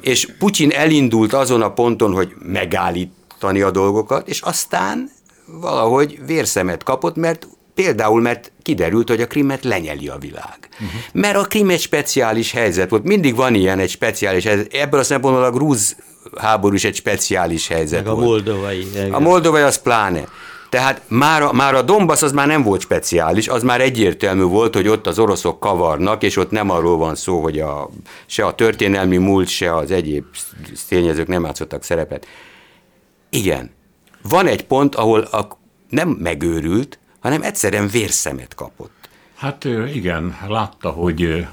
[0.00, 5.10] és Putyin elindult azon a ponton, hogy megállítani a dolgokat, és aztán
[5.46, 10.58] valahogy vérszemet kapott, mert Például, mert kiderült, hogy a krimet lenyeli a világ.
[10.72, 11.00] Uh-huh.
[11.12, 13.04] Mert a krim egy speciális helyzet volt.
[13.04, 14.72] Mindig van ilyen egy speciális helyzet.
[14.72, 15.96] Ebből a szempontból a grúz
[16.36, 18.24] háború is egy speciális helyzet Meg volt.
[18.24, 18.86] a moldovai.
[19.10, 20.24] A moldovai az pláne.
[20.68, 24.74] Tehát már a, már a Donbass az már nem volt speciális, az már egyértelmű volt,
[24.74, 27.90] hogy ott az oroszok kavarnak, és ott nem arról van szó, hogy a,
[28.26, 30.24] se a történelmi múlt, se az egyéb
[30.88, 32.26] tényezők nem játszottak szerepet.
[33.30, 33.70] Igen,
[34.22, 35.58] van egy pont, ahol a,
[35.88, 39.08] nem megőrült, hanem egyszerűen vérszemet kapott.
[39.34, 41.46] Hát igen, látta, hogy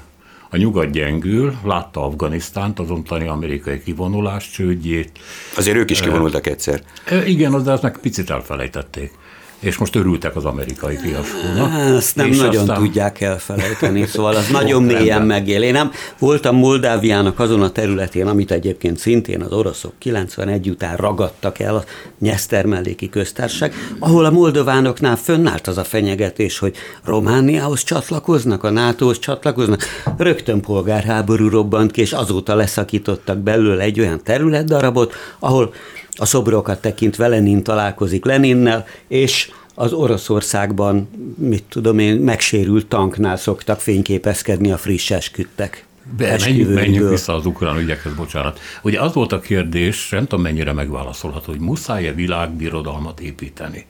[0.50, 5.18] a nyugat gyengül, látta Afganisztánt, az ottani amerikai kivonulás csődjét.
[5.56, 6.82] Azért ők is kivonultak egyszer.
[7.26, 9.12] Igen, de azt meg picit elfelejtették
[9.60, 11.96] és most örültek az amerikai fiaskónak.
[11.96, 12.76] Ezt nem nagyon aztán...
[12.76, 15.62] tudják elfelejteni, szóval az nagyon mélyen megél.
[15.62, 21.58] Én nem voltam Moldáviának azon a területén, amit egyébként szintén az oroszok 91 után ragadtak
[21.58, 21.84] el a
[22.18, 29.84] Nyesztermelléki köztársaság, ahol a moldovánoknál fönnállt az a fenyegetés, hogy Romániához csatlakoznak, a NATO-hoz csatlakoznak.
[30.16, 35.72] Rögtön polgárháború robbant ki, és azóta leszakítottak belőle egy olyan területdarabot, ahol
[36.20, 43.80] a szobrokat tekintve Lenin találkozik Leninnel, és az Oroszországban, mit tudom én, megsérült tanknál szoktak
[43.80, 45.84] fényképezkedni a friss esküdtek.
[46.18, 48.60] Menjünk, menjünk vissza az ukrán ügyekhez, bocsánat.
[48.82, 53.86] Ugye az volt a kérdés, nem tudom mennyire megválaszolható, hogy muszáj-e világbirodalmat építeni.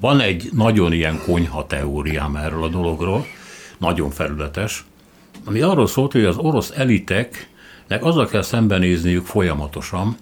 [0.00, 3.26] Van egy nagyon ilyen konyha teóriám erről a dologról,
[3.78, 4.84] nagyon felületes,
[5.44, 10.16] ami arról szólt, hogy az orosz eliteknek azzal kell szembenézniük folyamatosan,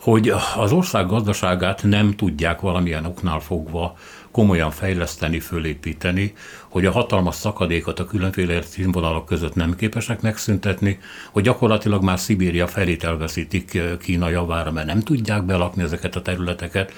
[0.00, 3.96] hogy az ország gazdaságát nem tudják valamilyen oknál fogva
[4.30, 6.32] komolyan fejleszteni, fölépíteni,
[6.68, 10.98] hogy a hatalmas szakadékot a különféle színvonalak között nem képesek megszüntetni,
[11.30, 16.92] hogy gyakorlatilag már Szibéria felét elveszítik Kína javára, mert nem tudják belakni ezeket a területeket,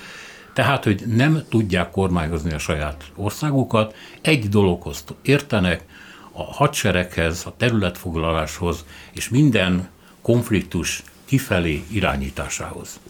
[0.52, 5.84] tehát, hogy nem tudják kormányozni a saját országukat, egy dologhoz értenek,
[6.32, 9.88] a hadsereghez, a területfoglaláshoz és minden
[10.22, 13.00] konfliktus kifelé irányításához.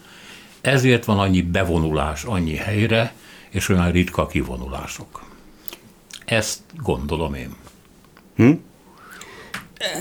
[0.61, 3.13] Ezért van annyi bevonulás annyi helyre,
[3.51, 5.23] és olyan ritka kivonulások.
[6.25, 7.55] Ezt gondolom én.
[8.37, 8.51] Hm?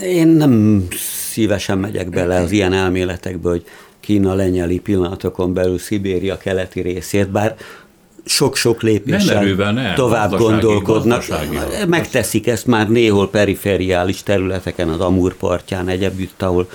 [0.03, 0.87] Én nem
[1.31, 3.65] szívesen megyek bele az ilyen elméletekbe, hogy
[3.99, 7.55] Kína lenyeli pillanatokon belül Szibéria keleti részét, bár
[8.25, 11.23] sok-sok lépéssel nem ne, tovább gondolkodnak.
[11.87, 16.69] Megteszik ezt már néhol perifériális területeken, az Amur partján egyebütt, ahol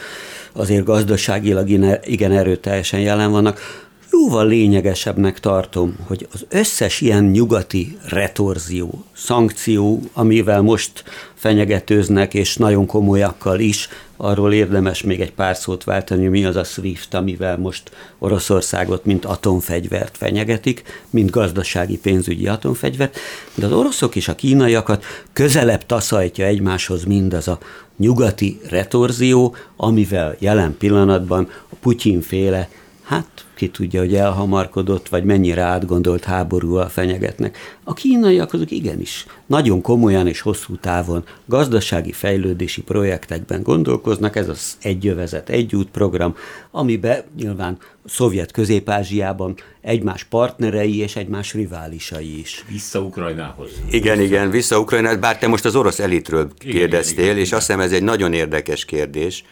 [0.57, 1.69] azért gazdaságilag
[2.05, 3.85] igen erőteljesen jelen vannak.
[4.13, 12.87] Jóval lényegesebbnek tartom, hogy az összes ilyen nyugati retorzió, szankció, amivel most fenyegetőznek, és nagyon
[12.87, 17.91] komolyakkal is, arról érdemes még egy pár szót váltani, mi az a SWIFT, amivel most
[18.19, 23.19] Oroszországot, mint atomfegyvert fenyegetik, mint gazdasági pénzügyi atomfegyvert,
[23.55, 27.59] de az oroszok és a kínaiakat közelebb taszajtja egymáshoz mindaz a
[27.97, 32.69] nyugati retorzió, amivel jelen pillanatban a Putyin féle
[33.03, 37.79] hát ki tudja, hogy elhamarkodott, vagy mennyire átgondolt háborúval fenyegetnek.
[37.85, 44.77] A kínaiak azok igenis nagyon komolyan és hosszú távon gazdasági fejlődési projektekben gondolkoznak, ez az
[44.83, 46.35] egyövezet, egyút program,
[46.71, 52.65] amiben nyilván szovjet közép-ázsiában egymás partnerei és egymás riválisai is.
[52.69, 53.71] Vissza Ukrajnához.
[53.91, 54.29] Igen, vissza.
[54.29, 57.59] igen, vissza Ukrajnához, bár te most az orosz elitről kérdeztél, igen, igen, és igen.
[57.59, 59.45] azt hiszem ez egy nagyon érdekes kérdés,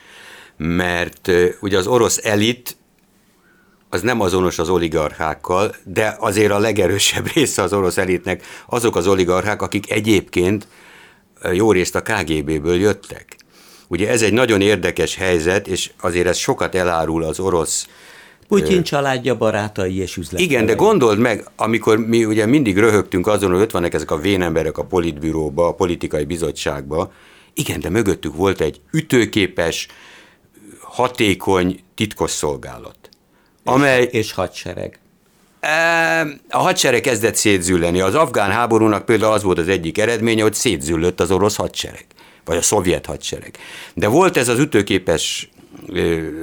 [0.56, 2.76] mert ugye az orosz elit
[3.94, 9.06] az nem azonos az oligarchákkal, de azért a legerősebb része az orosz elitnek azok az
[9.06, 10.66] oligarchák, akik egyébként
[11.52, 13.36] jó részt a KGB-ből jöttek.
[13.88, 17.86] Ugye ez egy nagyon érdekes helyzet, és azért ez sokat elárul az orosz
[18.48, 20.44] Putyin családja, barátai és üzletfelei.
[20.44, 24.18] Igen, de gondold meg, amikor mi ugye mindig röhögtünk azon, hogy ott vannak ezek a
[24.18, 27.12] vénemberek a politbüróba, a politikai bizottságba,
[27.54, 29.88] Igen, de mögöttük volt egy ütőképes,
[30.80, 33.03] hatékony titkosszolgálat.
[33.64, 34.02] Amely...
[34.02, 34.98] És, és hadsereg.
[36.48, 38.00] A hadsereg kezdett szétzülleni.
[38.00, 42.06] Az afgán háborúnak például az volt az egyik eredménye, hogy szétzüllött az orosz hadsereg,
[42.44, 43.56] vagy a szovjet hadsereg.
[43.94, 45.48] De volt ez az ütőképes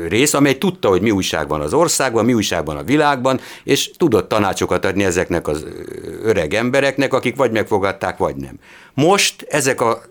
[0.08, 3.92] rész, amely tudta, hogy mi újság van az országban, mi újság van a világban, és
[3.98, 5.66] tudott tanácsokat adni ezeknek az
[6.24, 8.60] öreg embereknek, akik vagy megfogadták, vagy nem.
[8.94, 10.02] Most ezek a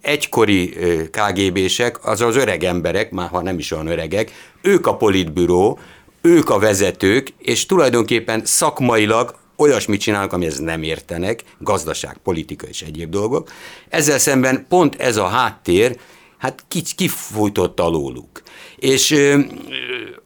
[0.00, 0.76] egykori
[1.10, 5.78] KGB-sek, az az öreg emberek, már ha nem is olyan öregek, ők a politbüró,
[6.20, 13.10] ők a vezetők, és tulajdonképpen szakmailag olyasmit csinálnak, amihez nem értenek, gazdaság, politika és egyéb
[13.10, 13.50] dolgok.
[13.88, 15.96] Ezzel szemben pont ez a háttér,
[16.38, 16.64] hát
[16.96, 18.42] kifújtott alóluk.
[18.76, 19.38] És ö,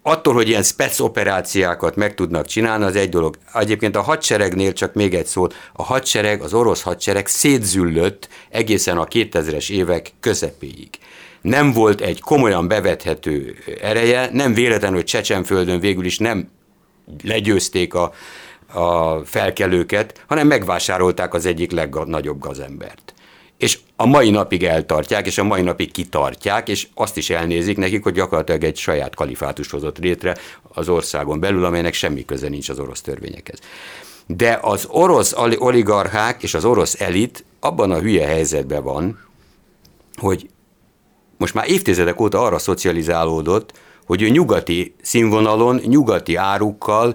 [0.02, 3.38] attól, hogy ilyen spec operáciákat meg tudnak csinálni, az egy dolog.
[3.55, 9.07] Egyébként a hadseregnél csak még egy szót, a hadsereg, az orosz hadsereg szétzüllött egészen a
[9.07, 10.88] 2000-es évek közepéig
[11.42, 16.48] nem volt egy komolyan bevethető ereje, nem véletlen, hogy Csecsenföldön végül is nem
[17.22, 18.12] legyőzték a,
[18.72, 23.14] a felkelőket, hanem megvásárolták az egyik legnagyobb gazembert.
[23.57, 28.02] És a mai napig eltartják, és a mai napig kitartják, és azt is elnézik nekik,
[28.02, 32.78] hogy gyakorlatilag egy saját kalifátus hozott létre az országon belül, amelynek semmi köze nincs az
[32.78, 33.59] orosz törvényekhez.
[34.26, 39.18] De az orosz oligarchák és az orosz elit abban a hülye helyzetben van,
[40.16, 40.48] hogy
[41.42, 43.72] most már évtizedek óta arra szocializálódott,
[44.07, 47.14] hogy ő nyugati színvonalon, nyugati árukkal,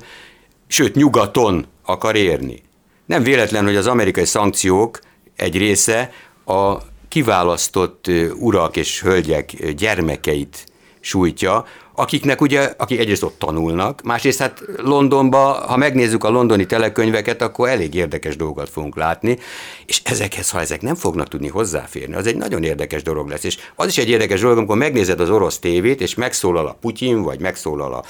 [0.68, 2.64] sőt nyugaton akar érni.
[3.06, 5.00] Nem véletlen, hogy az amerikai szankciók
[5.36, 6.12] egy része
[6.46, 8.06] a kiválasztott
[8.40, 10.66] urak és hölgyek gyermekeit
[11.00, 11.66] sújtja,
[12.00, 17.70] akiknek ugye, akik egyrészt ott tanulnak, másrészt hát Londonba, ha megnézzük a londoni telekönyveket, akkor
[17.70, 19.38] elég érdekes dolgot fogunk látni,
[19.86, 23.58] és ezekhez, ha ezek nem fognak tudni hozzáférni, az egy nagyon érdekes dolog lesz, és
[23.76, 27.40] az is egy érdekes dolog, amikor megnézed az orosz tévét, és megszólal a Putyin, vagy
[27.40, 28.04] megszólal a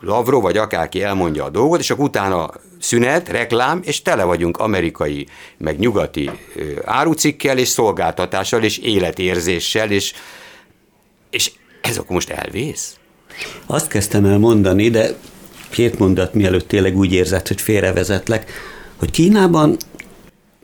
[0.00, 2.50] Lavrov, vagy akárki elmondja a dolgot, és akkor utána
[2.80, 5.26] szünet, reklám, és tele vagyunk amerikai,
[5.58, 6.30] meg nyugati
[6.84, 10.12] árucikkel, és szolgáltatással, és életérzéssel, és,
[11.30, 12.96] és ez akkor most elvész?
[13.66, 15.14] Azt kezdtem el mondani, de
[15.70, 18.50] két mondat mielőtt tényleg úgy érzed, hogy félrevezetlek,
[18.96, 19.76] hogy Kínában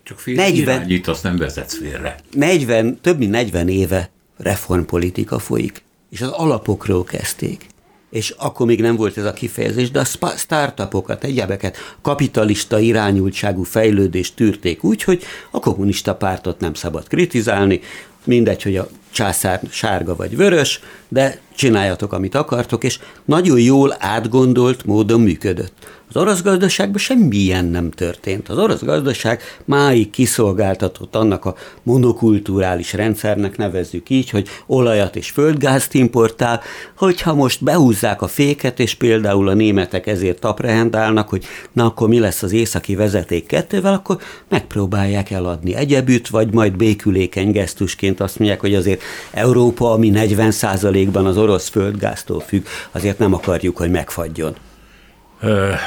[0.03, 2.17] csak fél 40, itt azt nem vezetsz félre.
[2.33, 7.67] 40, több mint 40 éve reformpolitika folyik, és az alapokról kezdték.
[8.11, 14.37] És akkor még nem volt ez a kifejezés, de a startupokat, egyebeket, kapitalista irányultságú fejlődést
[14.37, 17.81] tűrték úgy, hogy a kommunista pártot nem szabad kritizálni,
[18.25, 24.85] mindegy, hogy a császár sárga vagy vörös, de csináljatok, amit akartok, és nagyon jól átgondolt
[24.85, 25.73] módon működött.
[26.11, 28.49] Az orosz gazdaságban semmi ilyen nem történt.
[28.49, 35.95] Az orosz gazdaság máig kiszolgáltatott annak a monokulturális rendszernek nevezzük így, hogy olajat és földgázt
[35.95, 36.61] importál,
[36.97, 42.19] hogyha most behúzzák a féket, és például a németek ezért taprehendálnak, hogy na akkor mi
[42.19, 44.19] lesz az északi vezeték kettővel, akkor
[44.49, 51.37] megpróbálják eladni egyebütt, vagy majd békülékeny gesztusként azt mondják, hogy azért Európa, ami 40%-ban az
[51.37, 54.57] orosz földgáztól függ, azért nem akarjuk, hogy megfagyjon.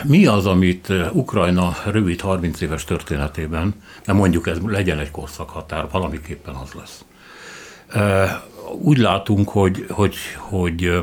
[0.03, 6.55] Mi az, amit Ukrajna rövid 30 éves történetében, nem mondjuk ez legyen egy korszakhatár, valamiképpen
[6.55, 7.03] az lesz.
[8.81, 10.99] Úgy látunk, hogy, hogy, hogy,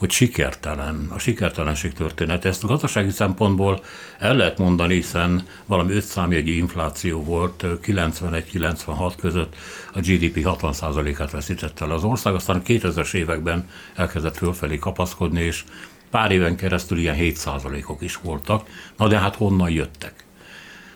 [0.00, 2.44] hogy sikertelen, a sikertelenség történet.
[2.44, 3.80] Ezt a gazdasági szempontból
[4.18, 9.56] el lehet mondani, hiszen valami öt számjegyi infláció volt 91-96 között,
[9.92, 15.64] a GDP 60%-át veszítette el az ország, aztán a 2000-es években elkezdett fölfelé kapaszkodni, és
[16.10, 20.24] Pár éven keresztül ilyen 7%-ok is voltak, na de hát honnan jöttek?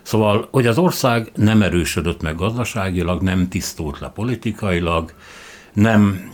[0.02, 5.12] Szóval, hogy az ország nem erősödött meg gazdaságilag, nem tisztult le politikailag,
[5.72, 6.30] nem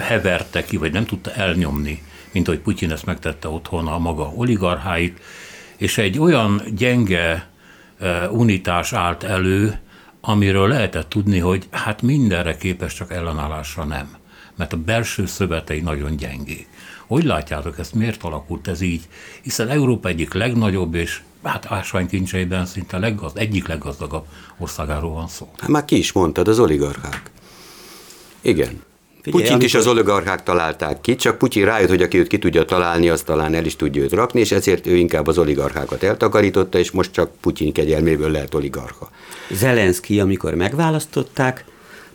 [0.00, 5.20] heverte ki, vagy nem tudta elnyomni, mint ahogy Putyin ezt megtette otthon a maga oligarcháit,
[5.76, 7.48] és egy olyan gyenge
[8.30, 9.78] unitás állt elő,
[10.20, 14.16] amiről lehetett tudni, hogy hát mindenre képes, csak ellenállásra nem.
[14.56, 16.66] Mert a belső szövetei nagyon gyengék.
[17.06, 19.08] Hogy látjátok ezt, miért alakult ez így?
[19.42, 24.26] Hiszen Európa egyik legnagyobb és hát ásványkincseiben szinte leggazd, egyik leggazdagabb
[24.58, 25.50] országáról van szó.
[25.68, 27.30] Már ki is mondtad, az oligarchák.
[28.40, 28.82] Igen.
[29.22, 32.64] Figyelj, Putyint is az oligarchák találták ki, csak Putyin rájött, hogy aki őt ki tudja
[32.64, 36.78] találni, az talán el is tudja őt rakni, és ezért ő inkább az oligarchákat eltakarította,
[36.78, 39.10] és most csak Putyin kegyelméből lehet oligarcha.
[39.50, 41.64] Zelenszky, amikor megválasztották,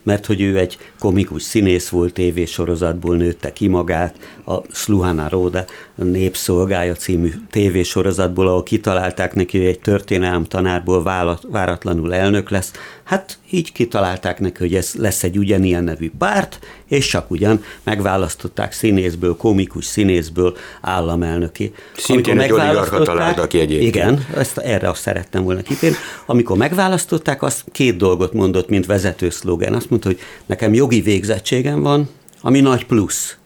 [0.03, 4.15] mert hogy ő egy komikus színész volt, tévésorozatból nőtte ki magát,
[4.45, 5.65] a Sluhana Róda
[5.97, 11.03] a Népszolgája című tévésorozatból, ahol kitalálták neki, hogy egy történelem tanárból
[11.49, 12.71] váratlanul elnök lesz.
[13.07, 18.71] Hát így kitalálták neki, hogy ez lesz egy ugyanilyen nevű párt, és csak ugyan megválasztották
[18.71, 21.73] színészből, komikus színészből államelnöki.
[21.97, 23.95] Szintén egy oligarcha találta ki egyébként.
[23.95, 25.97] Igen, ezt, erre azt szerettem volna kitérni.
[26.25, 29.73] Amikor megválasztották, azt két dolgot mondott, mint vezető szlogen.
[29.73, 32.09] Azt mondta, hogy nekem jogi végzettségem van,
[32.41, 33.37] ami nagy plusz,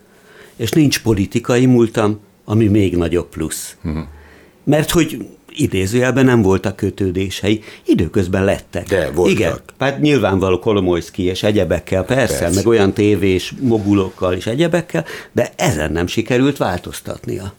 [0.55, 3.75] és nincs politikai múltam, ami még nagyobb plusz.
[3.83, 4.03] Uh-huh.
[4.63, 5.17] Mert hogy
[5.53, 8.87] idézőjelben nem voltak kötődései, időközben lettek.
[8.87, 9.37] De voltak.
[9.37, 15.49] Igen, hát nyilvánvaló Kolomoyszki és egyebekkel, persze, persze, meg olyan tévés mogulokkal és egyebekkel, de
[15.55, 17.53] ezen nem sikerült változtatnia.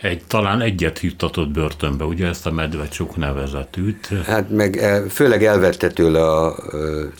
[0.00, 4.08] Egy, talán egyet juttatott börtönbe, ugye ezt a Medvecsuk nevezetűt.
[4.24, 6.56] Hát meg eh, főleg elvette tőle a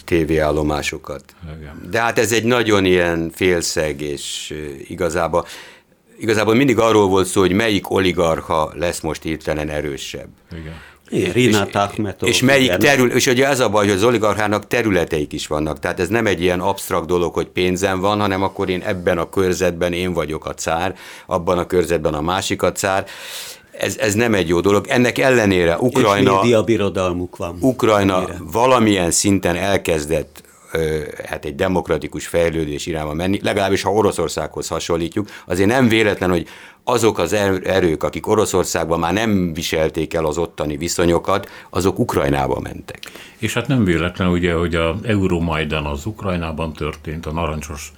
[0.05, 1.25] tévéállomásokat.
[1.59, 1.89] Igen.
[1.91, 4.55] De hát ez egy nagyon ilyen félszeg, és
[4.89, 5.47] igazából
[6.19, 10.29] igazából mindig arról volt szó, hogy melyik oligarcha lesz most hirtelen erősebb.
[10.53, 10.75] Igen.
[11.11, 12.29] Igen, Rinat Ahmetov.
[12.29, 16.01] És melyik terül, és ugye ez a baj, hogy az oligarchának területeik is vannak, tehát
[16.01, 19.93] ez nem egy ilyen absztrakt dolog, hogy pénzem van, hanem akkor én ebben a körzetben
[19.93, 20.95] én vagyok a cár,
[21.27, 23.07] abban a körzetben a másik a cár.
[23.79, 24.87] Ez, ez nem egy jó dolog.
[24.87, 26.41] Ennek ellenére Ukrajna...
[26.45, 27.57] És birodalmuk van.
[27.61, 30.43] Ukrajna valamilyen szinten elkezdett
[31.25, 36.47] hát egy demokratikus fejlődés irányba menni, legalábbis ha Oroszországhoz hasonlítjuk, azért nem véletlen, hogy
[36.85, 42.61] azok az er-, erők, akik Oroszországban már nem viselték el az ottani viszonyokat, azok Ukrajnába
[42.61, 42.99] mentek.
[43.39, 47.93] És hát nem véletlen ugye, hogy a Euromajdan az Ukrajnában történt, a narancsos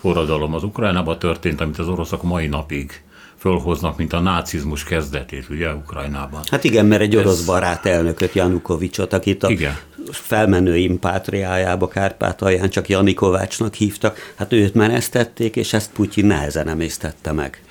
[0.00, 3.02] forradalom az Ukrajnában történt, amit az oroszok mai napig
[3.38, 6.40] fölhoznak, mint a nácizmus kezdetét, ugye, Ukrajnában.
[6.50, 7.44] Hát igen, mert egy orosz Ez...
[7.44, 9.76] barát elnököt, Janukovicsot, akit a igen.
[10.10, 17.62] felmenő impátriájába Kárpátalján csak Janikovácsnak hívtak, hát őt menesztették, és ezt Putyin nehezen emésztette meg.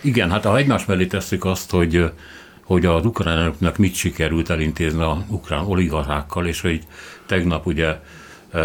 [0.00, 2.10] Igen, hát ha egymás mellé tesszük azt, hogy
[2.64, 6.80] hogy az ukránoknak mit sikerült elintézni a ukrán oligarchákkal, és hogy
[7.26, 7.96] tegnap ugye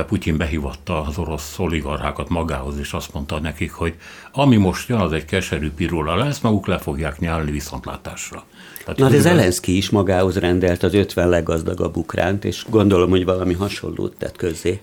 [0.08, 3.96] Putyin behívatta az orosz oligarchákat magához, és azt mondta nekik, hogy
[4.40, 8.44] ami most jön, az egy keserű piróla lesz, maguk le fogják nyálni viszontlátásra.
[8.80, 13.54] Tehát Na, de Zelenszky is magához rendelt az 50 leggazdagabb ukránt, és gondolom, hogy valami
[13.54, 14.80] hasonlót tett közzé.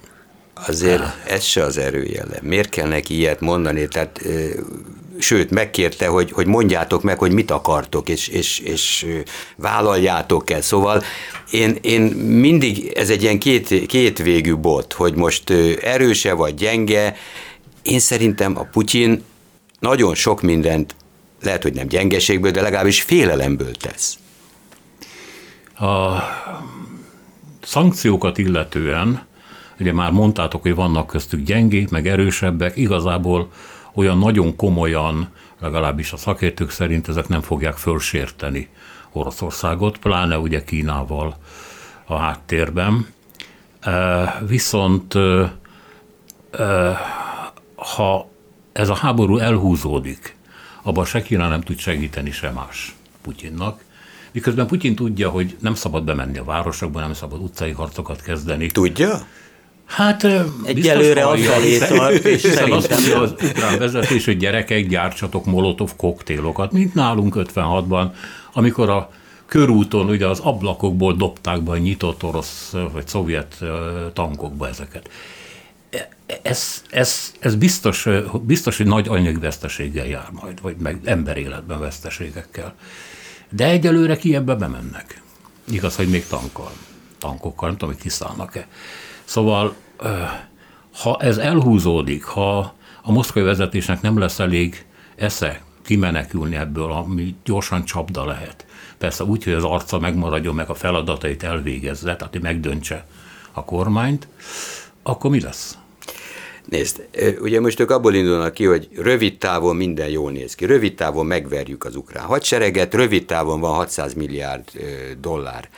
[0.68, 2.38] Azért ez se az erőjele.
[2.42, 3.88] Miért kell neki ilyet mondani?
[3.88, 4.20] Tehát
[5.18, 9.06] sőt, megkérte, hogy, hogy mondjátok meg, hogy mit akartok, és, és, és
[9.56, 10.62] vállaljátok el.
[10.62, 11.02] Szóval
[11.50, 15.50] én, én mindig, ez egy ilyen két, két végű bot, hogy most
[15.82, 17.16] erőse vagy gyenge.
[17.82, 19.22] Én szerintem a Putyin
[19.86, 20.94] nagyon sok mindent,
[21.42, 24.18] lehet, hogy nem gyengeségből, de legalábbis félelemből tesz.
[25.78, 26.22] A
[27.62, 29.26] szankciókat illetően,
[29.80, 33.50] ugye már mondtátok, hogy vannak köztük gyengék, meg erősebbek, igazából
[33.94, 35.28] olyan nagyon komolyan,
[35.60, 38.68] legalábbis a szakértők szerint ezek nem fogják fölsérteni
[39.12, 41.36] Oroszországot, pláne ugye Kínával
[42.04, 43.06] a háttérben.
[44.46, 45.14] Viszont
[47.76, 48.28] ha
[48.76, 50.36] ez a háború elhúzódik,
[50.82, 53.84] abban se Kína nem tud segíteni, se más Putyinnak.
[54.32, 58.70] Miközben Putyin tudja, hogy nem szabad bemenni a városokba, nem szabad utcai harcokat kezdeni.
[58.70, 59.18] Tudja?
[59.86, 60.26] Hát
[60.64, 67.34] egyelőre felé tart, és szerintem az ukrán vezetés, hogy gyerekek, gyártsatok molotov koktélokat, mint nálunk
[67.36, 68.10] 56-ban,
[68.52, 69.10] amikor a
[69.46, 73.58] körúton ugye az ablakokból dobták be a nyitott orosz vagy szovjet
[74.12, 75.10] tankokba ezeket.
[76.42, 78.08] Ez, ez, ez biztos,
[78.42, 82.74] biztos, hogy nagy anyagi veszteséggel jár majd, vagy meg emberéletben veszteségekkel.
[83.50, 85.22] De egyelőre ki ebbe bemennek.
[85.70, 86.70] Igaz, hogy még tankkal,
[87.18, 88.66] tankokkal, nem tudom, hogy kiszállnak-e.
[89.24, 89.74] Szóval,
[91.02, 92.58] ha ez elhúzódik, ha
[93.02, 94.84] a moszkvai vezetésnek nem lesz elég
[95.16, 98.66] esze kimenekülni ebből, ami gyorsan csapda lehet.
[98.98, 103.06] Persze úgy, hogy az arca megmaradjon, meg a feladatait elvégezze, tehát hogy megdöntse
[103.52, 104.28] a kormányt,
[105.06, 105.78] akkor mi lesz?
[106.64, 107.08] Nézd,
[107.40, 110.64] ugye most ők abból indulnak ki, hogy rövid távon minden jól néz ki.
[110.64, 114.70] Rövid távon megverjük az ukrán hadsereget, rövid távon van 600 milliárd
[115.20, 115.68] dollár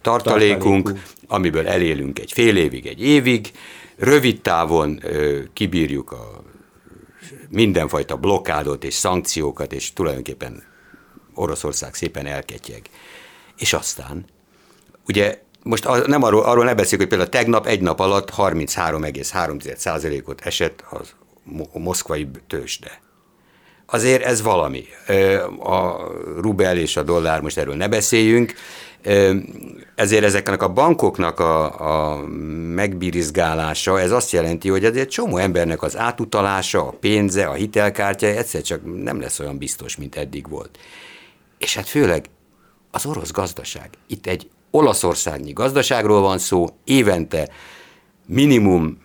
[0.00, 0.92] tartalékunk,
[1.26, 3.50] amiből elélünk egy fél évig, egy évig,
[3.96, 5.02] rövid távon
[5.52, 6.42] kibírjuk a
[7.48, 10.62] mindenfajta blokkádot és szankciókat, és tulajdonképpen
[11.34, 12.82] Oroszország szépen elketyeg.
[13.58, 14.24] És aztán,
[15.06, 20.84] ugye most nem arról, arról ne beszéljük, hogy például tegnap egy nap alatt 33,3%-ot esett
[20.90, 21.14] az,
[21.72, 23.00] moszkvai tőzsde.
[23.86, 24.84] azért ez valami.
[25.58, 25.96] A
[26.40, 28.54] rubel és a dollár, most erről ne beszéljünk,
[29.94, 32.24] ezért ezeknek a bankoknak a, a
[32.74, 38.62] megbirizgálása, ez azt jelenti, hogy azért csomó embernek az átutalása, a pénze, a hitelkártya egyszer
[38.62, 40.78] csak nem lesz olyan biztos, mint eddig volt.
[41.58, 42.24] És hát főleg
[42.90, 43.90] az orosz gazdaság.
[44.06, 47.48] Itt egy olaszországnyi gazdaságról van szó, évente
[48.26, 48.98] minimum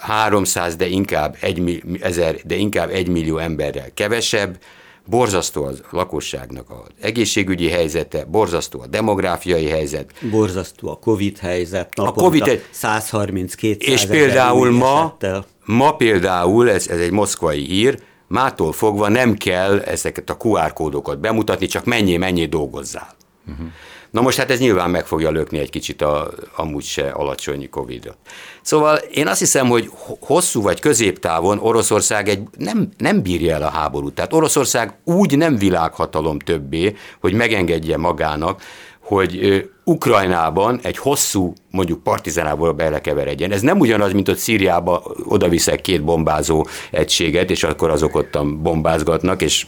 [0.00, 4.58] 300, de inkább 1 ezer, de inkább 1 millió emberrel kevesebb,
[5.06, 10.12] borzasztó az lakosságnak az egészségügyi helyzete, borzasztó a demográfiai helyzet.
[10.30, 11.92] Borzasztó a Covid helyzet.
[11.98, 15.44] A Covid 132 És például ma, esettel.
[15.64, 21.20] ma például, ez, ez egy moszkvai hír, mától fogva nem kell ezeket a QR kódokat
[21.20, 23.16] bemutatni, csak mennyi, mennyi dolgozzál.
[23.48, 23.66] Uh-huh.
[24.10, 28.16] Na most hát ez nyilván meg fogja lökni egy kicsit a amúgy se alacsony Covid-ot.
[28.62, 29.90] Szóval én azt hiszem, hogy
[30.20, 34.14] hosszú vagy középtávon Oroszország egy, nem, nem bírja el a háborút.
[34.14, 38.62] Tehát Oroszország úgy nem világhatalom többé, hogy megengedje magának,
[39.10, 43.52] hogy Ukrajnában egy hosszú, mondjuk partizánából belekeveredjen.
[43.52, 49.42] Ez nem ugyanaz, mint hogy Szíriába odaviszek két bombázó egységet, és akkor azok ottan bombázgatnak,
[49.42, 49.66] és,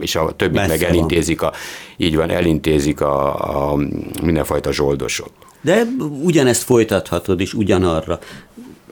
[0.00, 1.52] és a többit Messze meg elintézik a,
[1.96, 3.76] így van, elintézik a, a
[4.22, 5.32] mindenfajta zsoldosot.
[5.60, 5.82] De
[6.22, 8.18] ugyanezt folytathatod is ugyanarra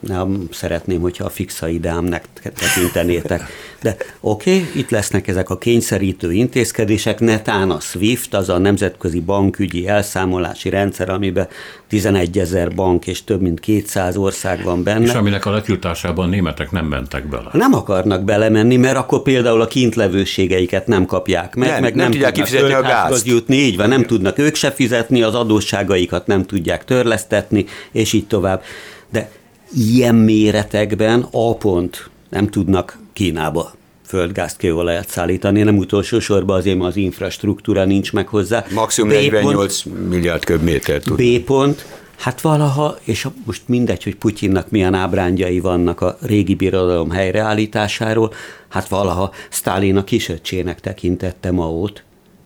[0.06, 3.42] nem szeretném, hogyha a fixa ideámnak tekintenétek.
[3.82, 9.20] De oké, okay, itt lesznek ezek a kényszerítő intézkedések, netán a SWIFT, az a nemzetközi
[9.20, 11.48] bankügyi elszámolási rendszer, amiben
[11.88, 15.04] 11 ezer bank és több mint 200 ország van benne.
[15.04, 17.48] És aminek a letiltásában németek nem mentek bele.
[17.52, 22.10] Nem akarnak belemenni, mert akkor például a kintlevőségeiket nem kapják meg, nem, meg nem, nem
[22.10, 23.26] tudják kifizetni a gázt.
[23.26, 28.26] Jutni, így van, nem tudnak ők se fizetni, az adósságaikat nem tudják törlesztetni, és így
[28.26, 28.62] tovább.
[29.10, 29.30] De
[29.76, 33.72] ilyen méretekben A pont nem tudnak Kínába
[34.06, 38.64] földgázt, kőolajat szállítani, nem utolsó sorban azért, mert az infrastruktúra nincs meg hozzá.
[38.74, 41.16] Maximum B 48 pont, milliárd köbméter tud.
[41.16, 47.10] B pont, hát valaha, és most mindegy, hogy Putyinnak milyen ábrándjai vannak a régi birodalom
[47.10, 48.32] helyreállításáról,
[48.68, 52.02] hát valaha Sztálin a kisöccsének tekintette Maót,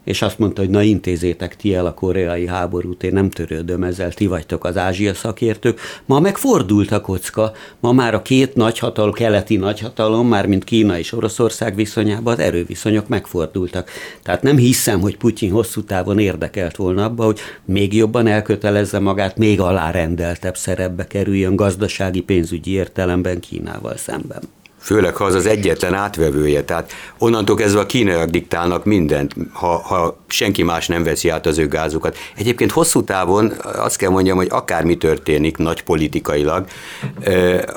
[0.09, 4.13] és azt mondta, hogy na intézétek ti el a koreai háborút, én nem törődöm ezzel,
[4.13, 5.81] ti vagytok az ázsia szakértők.
[6.05, 11.13] Ma megfordult a kocka, ma már a két nagyhatalom, keleti nagyhatalom, már mint Kína és
[11.13, 13.91] Oroszország viszonyában az erőviszonyok megfordultak.
[14.23, 19.37] Tehát nem hiszem, hogy Putyin hosszú távon érdekelt volna abba, hogy még jobban elkötelezze magát,
[19.37, 24.43] még alárendeltebb szerepbe kerüljön gazdasági pénzügyi értelemben Kínával szemben
[24.81, 26.65] főleg ha az az egyetlen átvevője.
[26.65, 31.59] Tehát onnantól kezdve a kínaiak diktálnak mindent, ha, ha senki más nem veszi át az
[31.59, 32.17] ő gázukat.
[32.37, 36.65] Egyébként hosszú távon azt kell mondjam, hogy akármi történik nagy politikailag,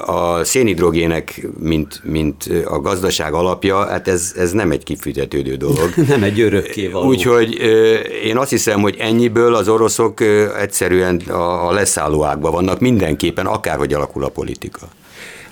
[0.06, 5.93] a szénhidrogének, mint, mint a gazdaság alapja, hát ez, ez nem egy kifizetődő dolog.
[6.08, 7.08] nem egy örökké való.
[7.08, 7.54] Úgyhogy
[8.24, 10.22] én azt hiszem, hogy ennyiből az oroszok
[10.60, 14.88] egyszerűen a leszálló ágban vannak mindenképpen, akárhogy alakul a politika.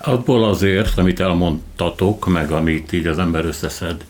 [0.09, 4.05] Abból azért, amit elmondtatok, meg amit így az ember összeszed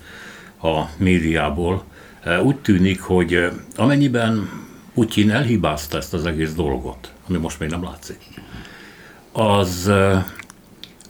[0.61, 1.83] a médiából,
[2.23, 4.49] eh, úgy tűnik, hogy eh, amennyiben
[4.93, 8.17] Putyin elhibázta ezt az egész dolgot, ami most még nem látszik,
[9.31, 10.23] az, eh,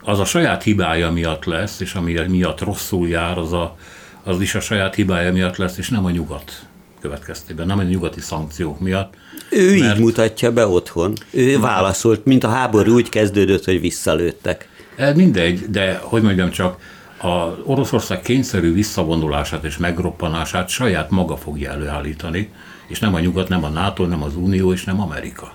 [0.02, 3.76] az a saját hibája miatt lesz, és ami miatt rosszul jár, az, a,
[4.22, 6.52] az is a saját hibája miatt lesz, és nem a nyugat
[7.00, 9.14] következtében, nem a nyugati szankciók miatt.
[9.50, 9.96] Ő mert...
[9.96, 11.12] így mutatja be otthon.
[11.30, 14.69] Ő válaszolt, mint a háború úgy kezdődött, hogy visszalőttek.
[15.00, 16.78] E, mindegy, de hogy mondjam csak,
[17.22, 22.52] a Oroszország kényszerű visszavonulását és megroppanását saját maga fogja előállítani,
[22.86, 25.52] és nem a nyugat, nem a NATO, nem az Unió, és nem Amerika.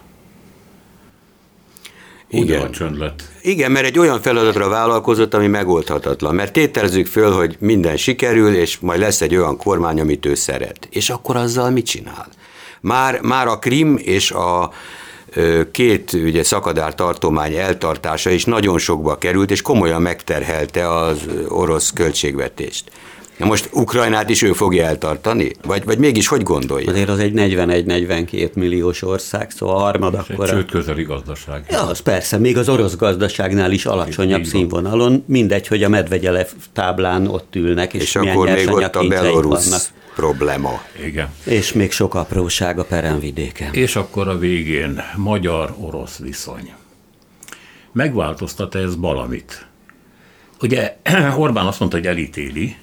[2.29, 2.71] Igen.
[2.71, 3.23] csönd lett.
[3.41, 6.35] Igen, mert egy olyan feladatra vállalkozott, ami megoldhatatlan.
[6.35, 10.87] Mert tételezzük föl, hogy minden sikerül, és majd lesz egy olyan kormány, amit ő szeret.
[10.89, 12.27] És akkor azzal mit csinál?
[12.81, 14.71] Már, már a Krim és a,
[15.71, 21.17] két ugye, szakadár tartomány eltartása is nagyon sokba került, és komolyan megterhelte az
[21.47, 22.91] orosz költségvetést.
[23.37, 25.51] Na most Ukrajnát is ő fogja eltartani?
[25.63, 26.91] Vagy, vagy mégis hogy gondolja?
[26.91, 30.47] Azért az egy 41-42 milliós ország, szóval a harmad akkor...
[30.47, 31.65] Sőt, közeli gazdaság.
[31.69, 36.47] Ja, az persze, még az orosz gazdaságnál is alacsonyabb Így színvonalon, mindegy, hogy a Medvegyelev
[36.73, 40.37] táblán ott ülnek, és, és milyen akkor még ott a belorusz vannak.
[40.37, 40.81] problema.
[41.03, 41.29] Igen.
[41.43, 43.73] És még sok apróság a peremvidéken.
[43.73, 46.73] És akkor a végén magyar-orosz viszony.
[47.91, 49.65] Megváltoztat ez valamit?
[50.61, 50.97] Ugye
[51.37, 52.75] Orbán azt mondta, hogy elítéli,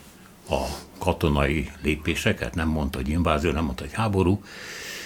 [0.51, 0.61] a
[0.99, 4.43] katonai lépéseket, nem mondta, hogy invázió, nem mondta, hogy háború.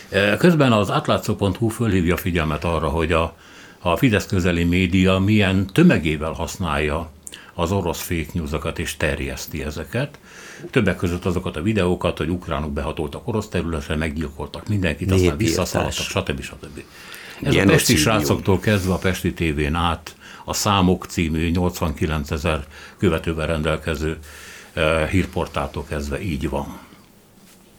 [0.08, 3.36] E, közben az átlátszó.hu fölhívja figyelmet arra, hogy a,
[3.78, 7.10] a Fidesz közeli média milyen tömegével használja
[7.54, 10.18] az orosz fake newsokat és terjeszti ezeket.
[10.70, 16.40] Többek között azokat a videókat, hogy ukránok behatoltak orosz területre, meggyilkoltak mindenkit, aztán visszaszaladtak, stb.
[16.40, 16.82] stb.
[17.42, 22.66] Ez a Pesti srácoktól kezdve a Pesti tévén át a Számok című 89 ezer
[22.98, 24.18] követővel rendelkező
[24.76, 26.78] uh, hírportától kezdve így van.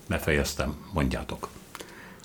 [0.08, 1.50] Befejeztem, mondjátok.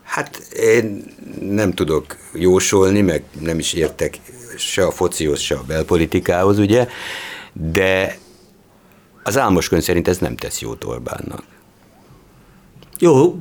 [0.03, 1.05] Hát én
[1.41, 4.21] nem tudok jósolni, meg nem is értek
[4.57, 6.89] se a focihoz, se a belpolitikához, ugye,
[7.53, 8.19] de
[9.23, 11.43] az álmoskönyv szerint ez nem tesz jót Orbánnak.
[12.99, 13.39] Jó,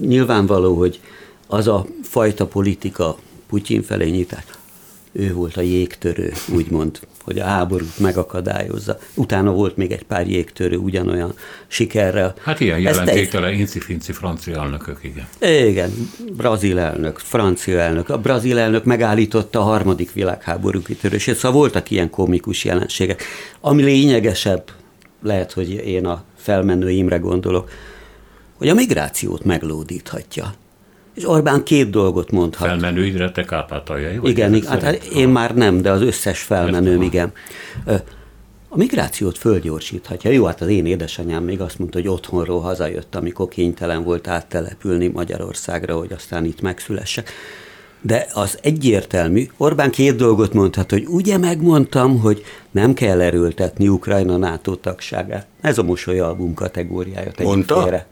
[0.00, 1.00] nyilvánvaló, hogy
[1.46, 3.16] az a fajta politika
[3.48, 4.44] Putyin felé nyitás,
[5.12, 8.98] ő volt a jégtörő, úgymond, hogy a háborút megakadályozza.
[9.14, 11.34] Utána volt még egy pár jégtörő ugyanolyan
[11.66, 12.34] sikerrel.
[12.42, 15.28] Hát ilyen jelentéktelen inci-finci francia elnökök, igen.
[15.68, 18.08] Igen, brazil elnök, francia elnök.
[18.08, 23.22] A brazil elnök megállította a harmadik világháború kitörését, szóval voltak ilyen komikus jelenségek.
[23.60, 24.70] Ami lényegesebb,
[25.22, 27.70] lehet, hogy én a felmenő Imre gondolok,
[28.54, 30.54] hogy a migrációt meglódíthatja.
[31.14, 32.68] És Orbán két dolgot mondhat.
[32.68, 34.18] Felmenőidre te Kárpátaljai?
[34.22, 37.32] Igen, igen hát, hát én már nem, de az összes felmenőm, igen.
[38.68, 40.30] A migrációt fölgyorsíthatja.
[40.30, 45.06] Jó, hát az én édesanyám még azt mondta, hogy otthonról hazajött, amikor kénytelen volt áttelepülni
[45.06, 47.30] Magyarországra, hogy aztán itt megszülessek.
[48.00, 54.36] De az egyértelmű, Orbán két dolgot mondhat, hogy ugye megmondtam, hogy nem kell erőltetni Ukrajna
[54.36, 55.46] NATO tagságát.
[55.60, 57.30] Ez a mosolyalbum kategóriája.
[57.42, 57.82] Mondta?
[57.82, 58.06] Félre.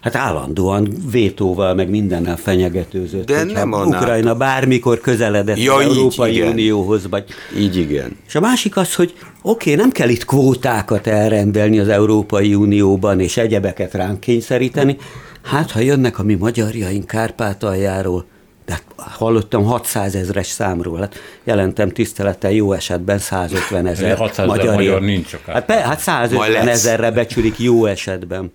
[0.00, 3.26] Hát állandóan vétóval, meg mindennel fenyegetőzött.
[3.26, 6.48] De nem a Ukrajna bármikor közeledett ja, az Európai igen.
[6.48, 7.08] Unióhoz.
[7.08, 7.24] Vagy...
[7.58, 8.16] Így igen.
[8.26, 13.20] És a másik az, hogy oké, okay, nem kell itt kvótákat elrendelni az Európai Unióban,
[13.20, 14.96] és egyebeket ránk kényszeríteni.
[15.42, 18.24] Hát, ha jönnek a mi magyarjaink Kárpátaljáról,
[18.68, 21.14] de hallottam 600 ezres számról, hát
[21.44, 27.86] jelentem tisztelettel jó esetben 150 ezer magyar, magyar nincs Hát, hát 150 ezerre becsülik jó
[27.86, 28.52] esetben.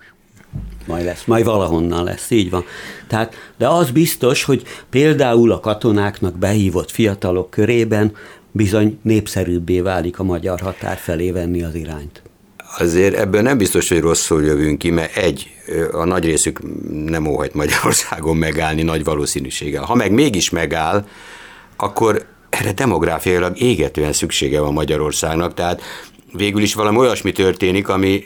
[0.85, 2.63] Majd lesz, majd valahonnan lesz, így van.
[3.07, 8.15] Tehát, de az biztos, hogy például a katonáknak behívott fiatalok körében
[8.51, 12.21] bizony népszerűbbé válik a magyar határ felé venni az irányt.
[12.77, 15.49] Azért ebből nem biztos, hogy rosszul jövünk ki, mert egy,
[15.91, 16.59] a nagy részük
[17.05, 19.83] nem óhajt Magyarországon megállni nagy valószínűséggel.
[19.83, 21.05] Ha meg mégis megáll,
[21.77, 25.81] akkor erre demográfiailag égetően szüksége van Magyarországnak, tehát
[26.33, 28.23] végül is valami olyasmi történik, ami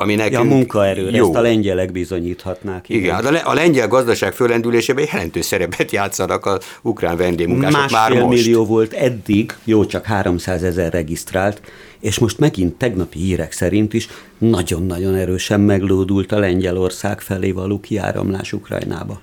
[0.00, 1.26] ami nekünk ja, a munkaerőre, jó.
[1.26, 2.88] ezt a lengyelek bizonyíthatnák.
[2.88, 7.98] Igen, igen hát a, a lengyel gazdaság fölendülésében jelentős szerepet játszanak az ukrán vendégmunkások Másfél
[7.98, 8.42] már most.
[8.42, 11.60] millió volt eddig, jó, csak 300 ezer regisztrált,
[12.00, 18.52] és most megint tegnapi hírek szerint is nagyon-nagyon erősen meglódult a Lengyelország felé való kiáramlás
[18.52, 19.20] Ukrajnába.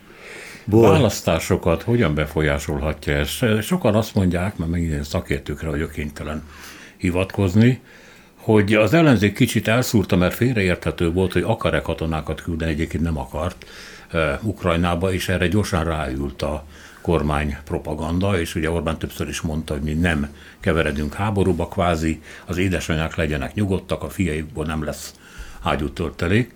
[0.66, 0.90] Ból.
[0.90, 3.30] Választásokat hogyan befolyásolhatja ez?
[3.62, 6.44] Sokan azt mondják, mert megint szakértőkre vagyok kénytelen
[6.98, 7.82] hivatkozni,
[8.36, 13.66] hogy az ellenzék kicsit elszúrta, mert félreérthető volt, hogy akar-e katonákat küldeni, egyébként nem akart
[14.14, 16.66] uh, Ukrajnába, és erre gyorsan ráült a
[17.08, 20.28] kormány propaganda, és ugye Orbán többször is mondta, hogy mi nem
[20.60, 25.14] keveredünk háborúba, kvázi az édesanyák legyenek nyugodtak, a fiaikból nem lesz
[25.62, 26.54] ágyú töltelék.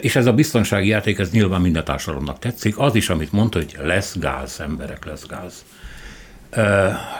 [0.00, 2.78] És ez a biztonsági játék, ez nyilván minden társadalomnak tetszik.
[2.78, 5.64] Az is, amit mondta, hogy lesz gáz, emberek, lesz gáz.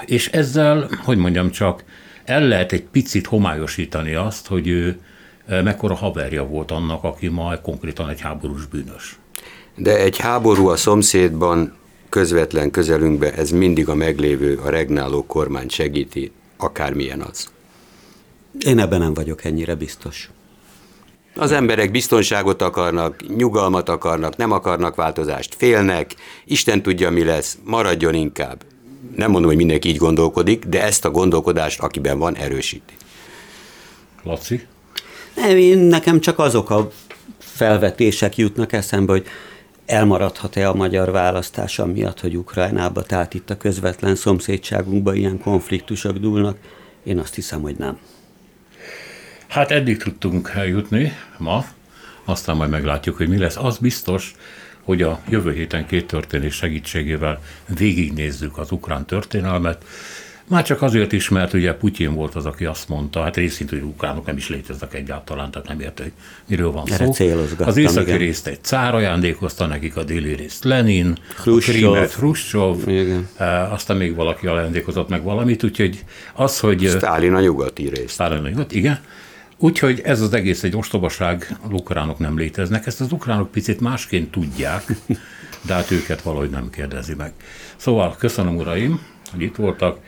[0.07, 1.85] És ezzel, hogy mondjam csak,
[2.25, 5.01] el lehet egy picit homályosítani azt, hogy ő
[5.47, 9.19] e, mekkora haverja volt annak, aki ma konkrétan egy háborús bűnös.
[9.77, 11.77] De egy háború a szomszédban,
[12.09, 17.49] közvetlen közelünkben, ez mindig a meglévő, a regnáló kormány segíti, akármilyen az.
[18.67, 20.31] Én ebben nem vagyok ennyire biztos.
[21.37, 28.15] Az emberek biztonságot akarnak, nyugalmat akarnak, nem akarnak változást, félnek, Isten tudja, mi lesz, maradjon
[28.15, 28.65] inkább
[29.17, 32.95] nem mondom, hogy mindenki így gondolkodik, de ezt a gondolkodást, akiben van, erősíti.
[34.23, 34.67] Laci?
[35.35, 36.91] Nem, én nekem csak azok a
[37.39, 39.27] felvetések jutnak eszembe, hogy
[39.89, 46.57] elmaradhat-e a magyar választás miatt, hogy Ukrajnába, tehát itt a közvetlen szomszédságunkban ilyen konfliktusok dúlnak.
[47.05, 47.99] Én azt hiszem, hogy nem.
[49.47, 51.64] Hát eddig tudtunk eljutni ma,
[52.24, 53.57] aztán majd meglátjuk, hogy mi lesz.
[53.57, 54.34] Az biztos,
[54.82, 59.84] hogy a jövő héten két történés segítségével végignézzük az ukrán történelmet,
[60.49, 63.81] már csak azért is, mert ugye Putyin volt az, aki azt mondta, hát részint, hogy
[63.81, 66.13] ukránok nem is léteznek egyáltalán, tehát nem érte, hogy
[66.47, 67.27] miről van Erre szó.
[67.59, 68.19] Az északi igen.
[68.19, 72.89] részt egy cár ajándékozta nekik, a déli részt Lenin, Khrushchev, a Khrushchev,
[73.37, 76.89] e, aztán még valaki ajándékozott meg valamit, úgyhogy az, hogy...
[76.89, 78.13] Stálin a nyugati részt.
[78.13, 78.99] Stálin a nyugati, igen.
[79.61, 84.31] Úgyhogy ez az egész egy ostobaság, az ukránok nem léteznek, ezt az ukránok picit másként
[84.31, 84.83] tudják,
[85.67, 87.33] de hát őket valahogy nem kérdezi meg.
[87.77, 89.01] Szóval köszönöm uraim,
[89.33, 89.99] hogy itt voltak,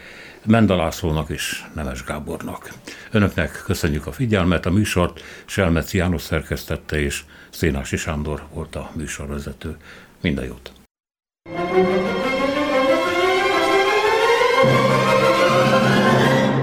[0.47, 2.73] Mendalászlónak és Nemes Gábornak.
[3.11, 9.77] Önöknek köszönjük a figyelmet, a műsort Selmeci János szerkesztette és Szénási Sándor volt a műsorvezető.
[10.21, 10.73] Minden jót!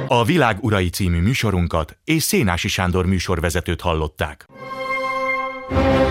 [0.07, 4.45] A Világ Urai című műsorunkat és Szénási Sándor műsorvezetőt hallották.
[5.69, 6.06] thank you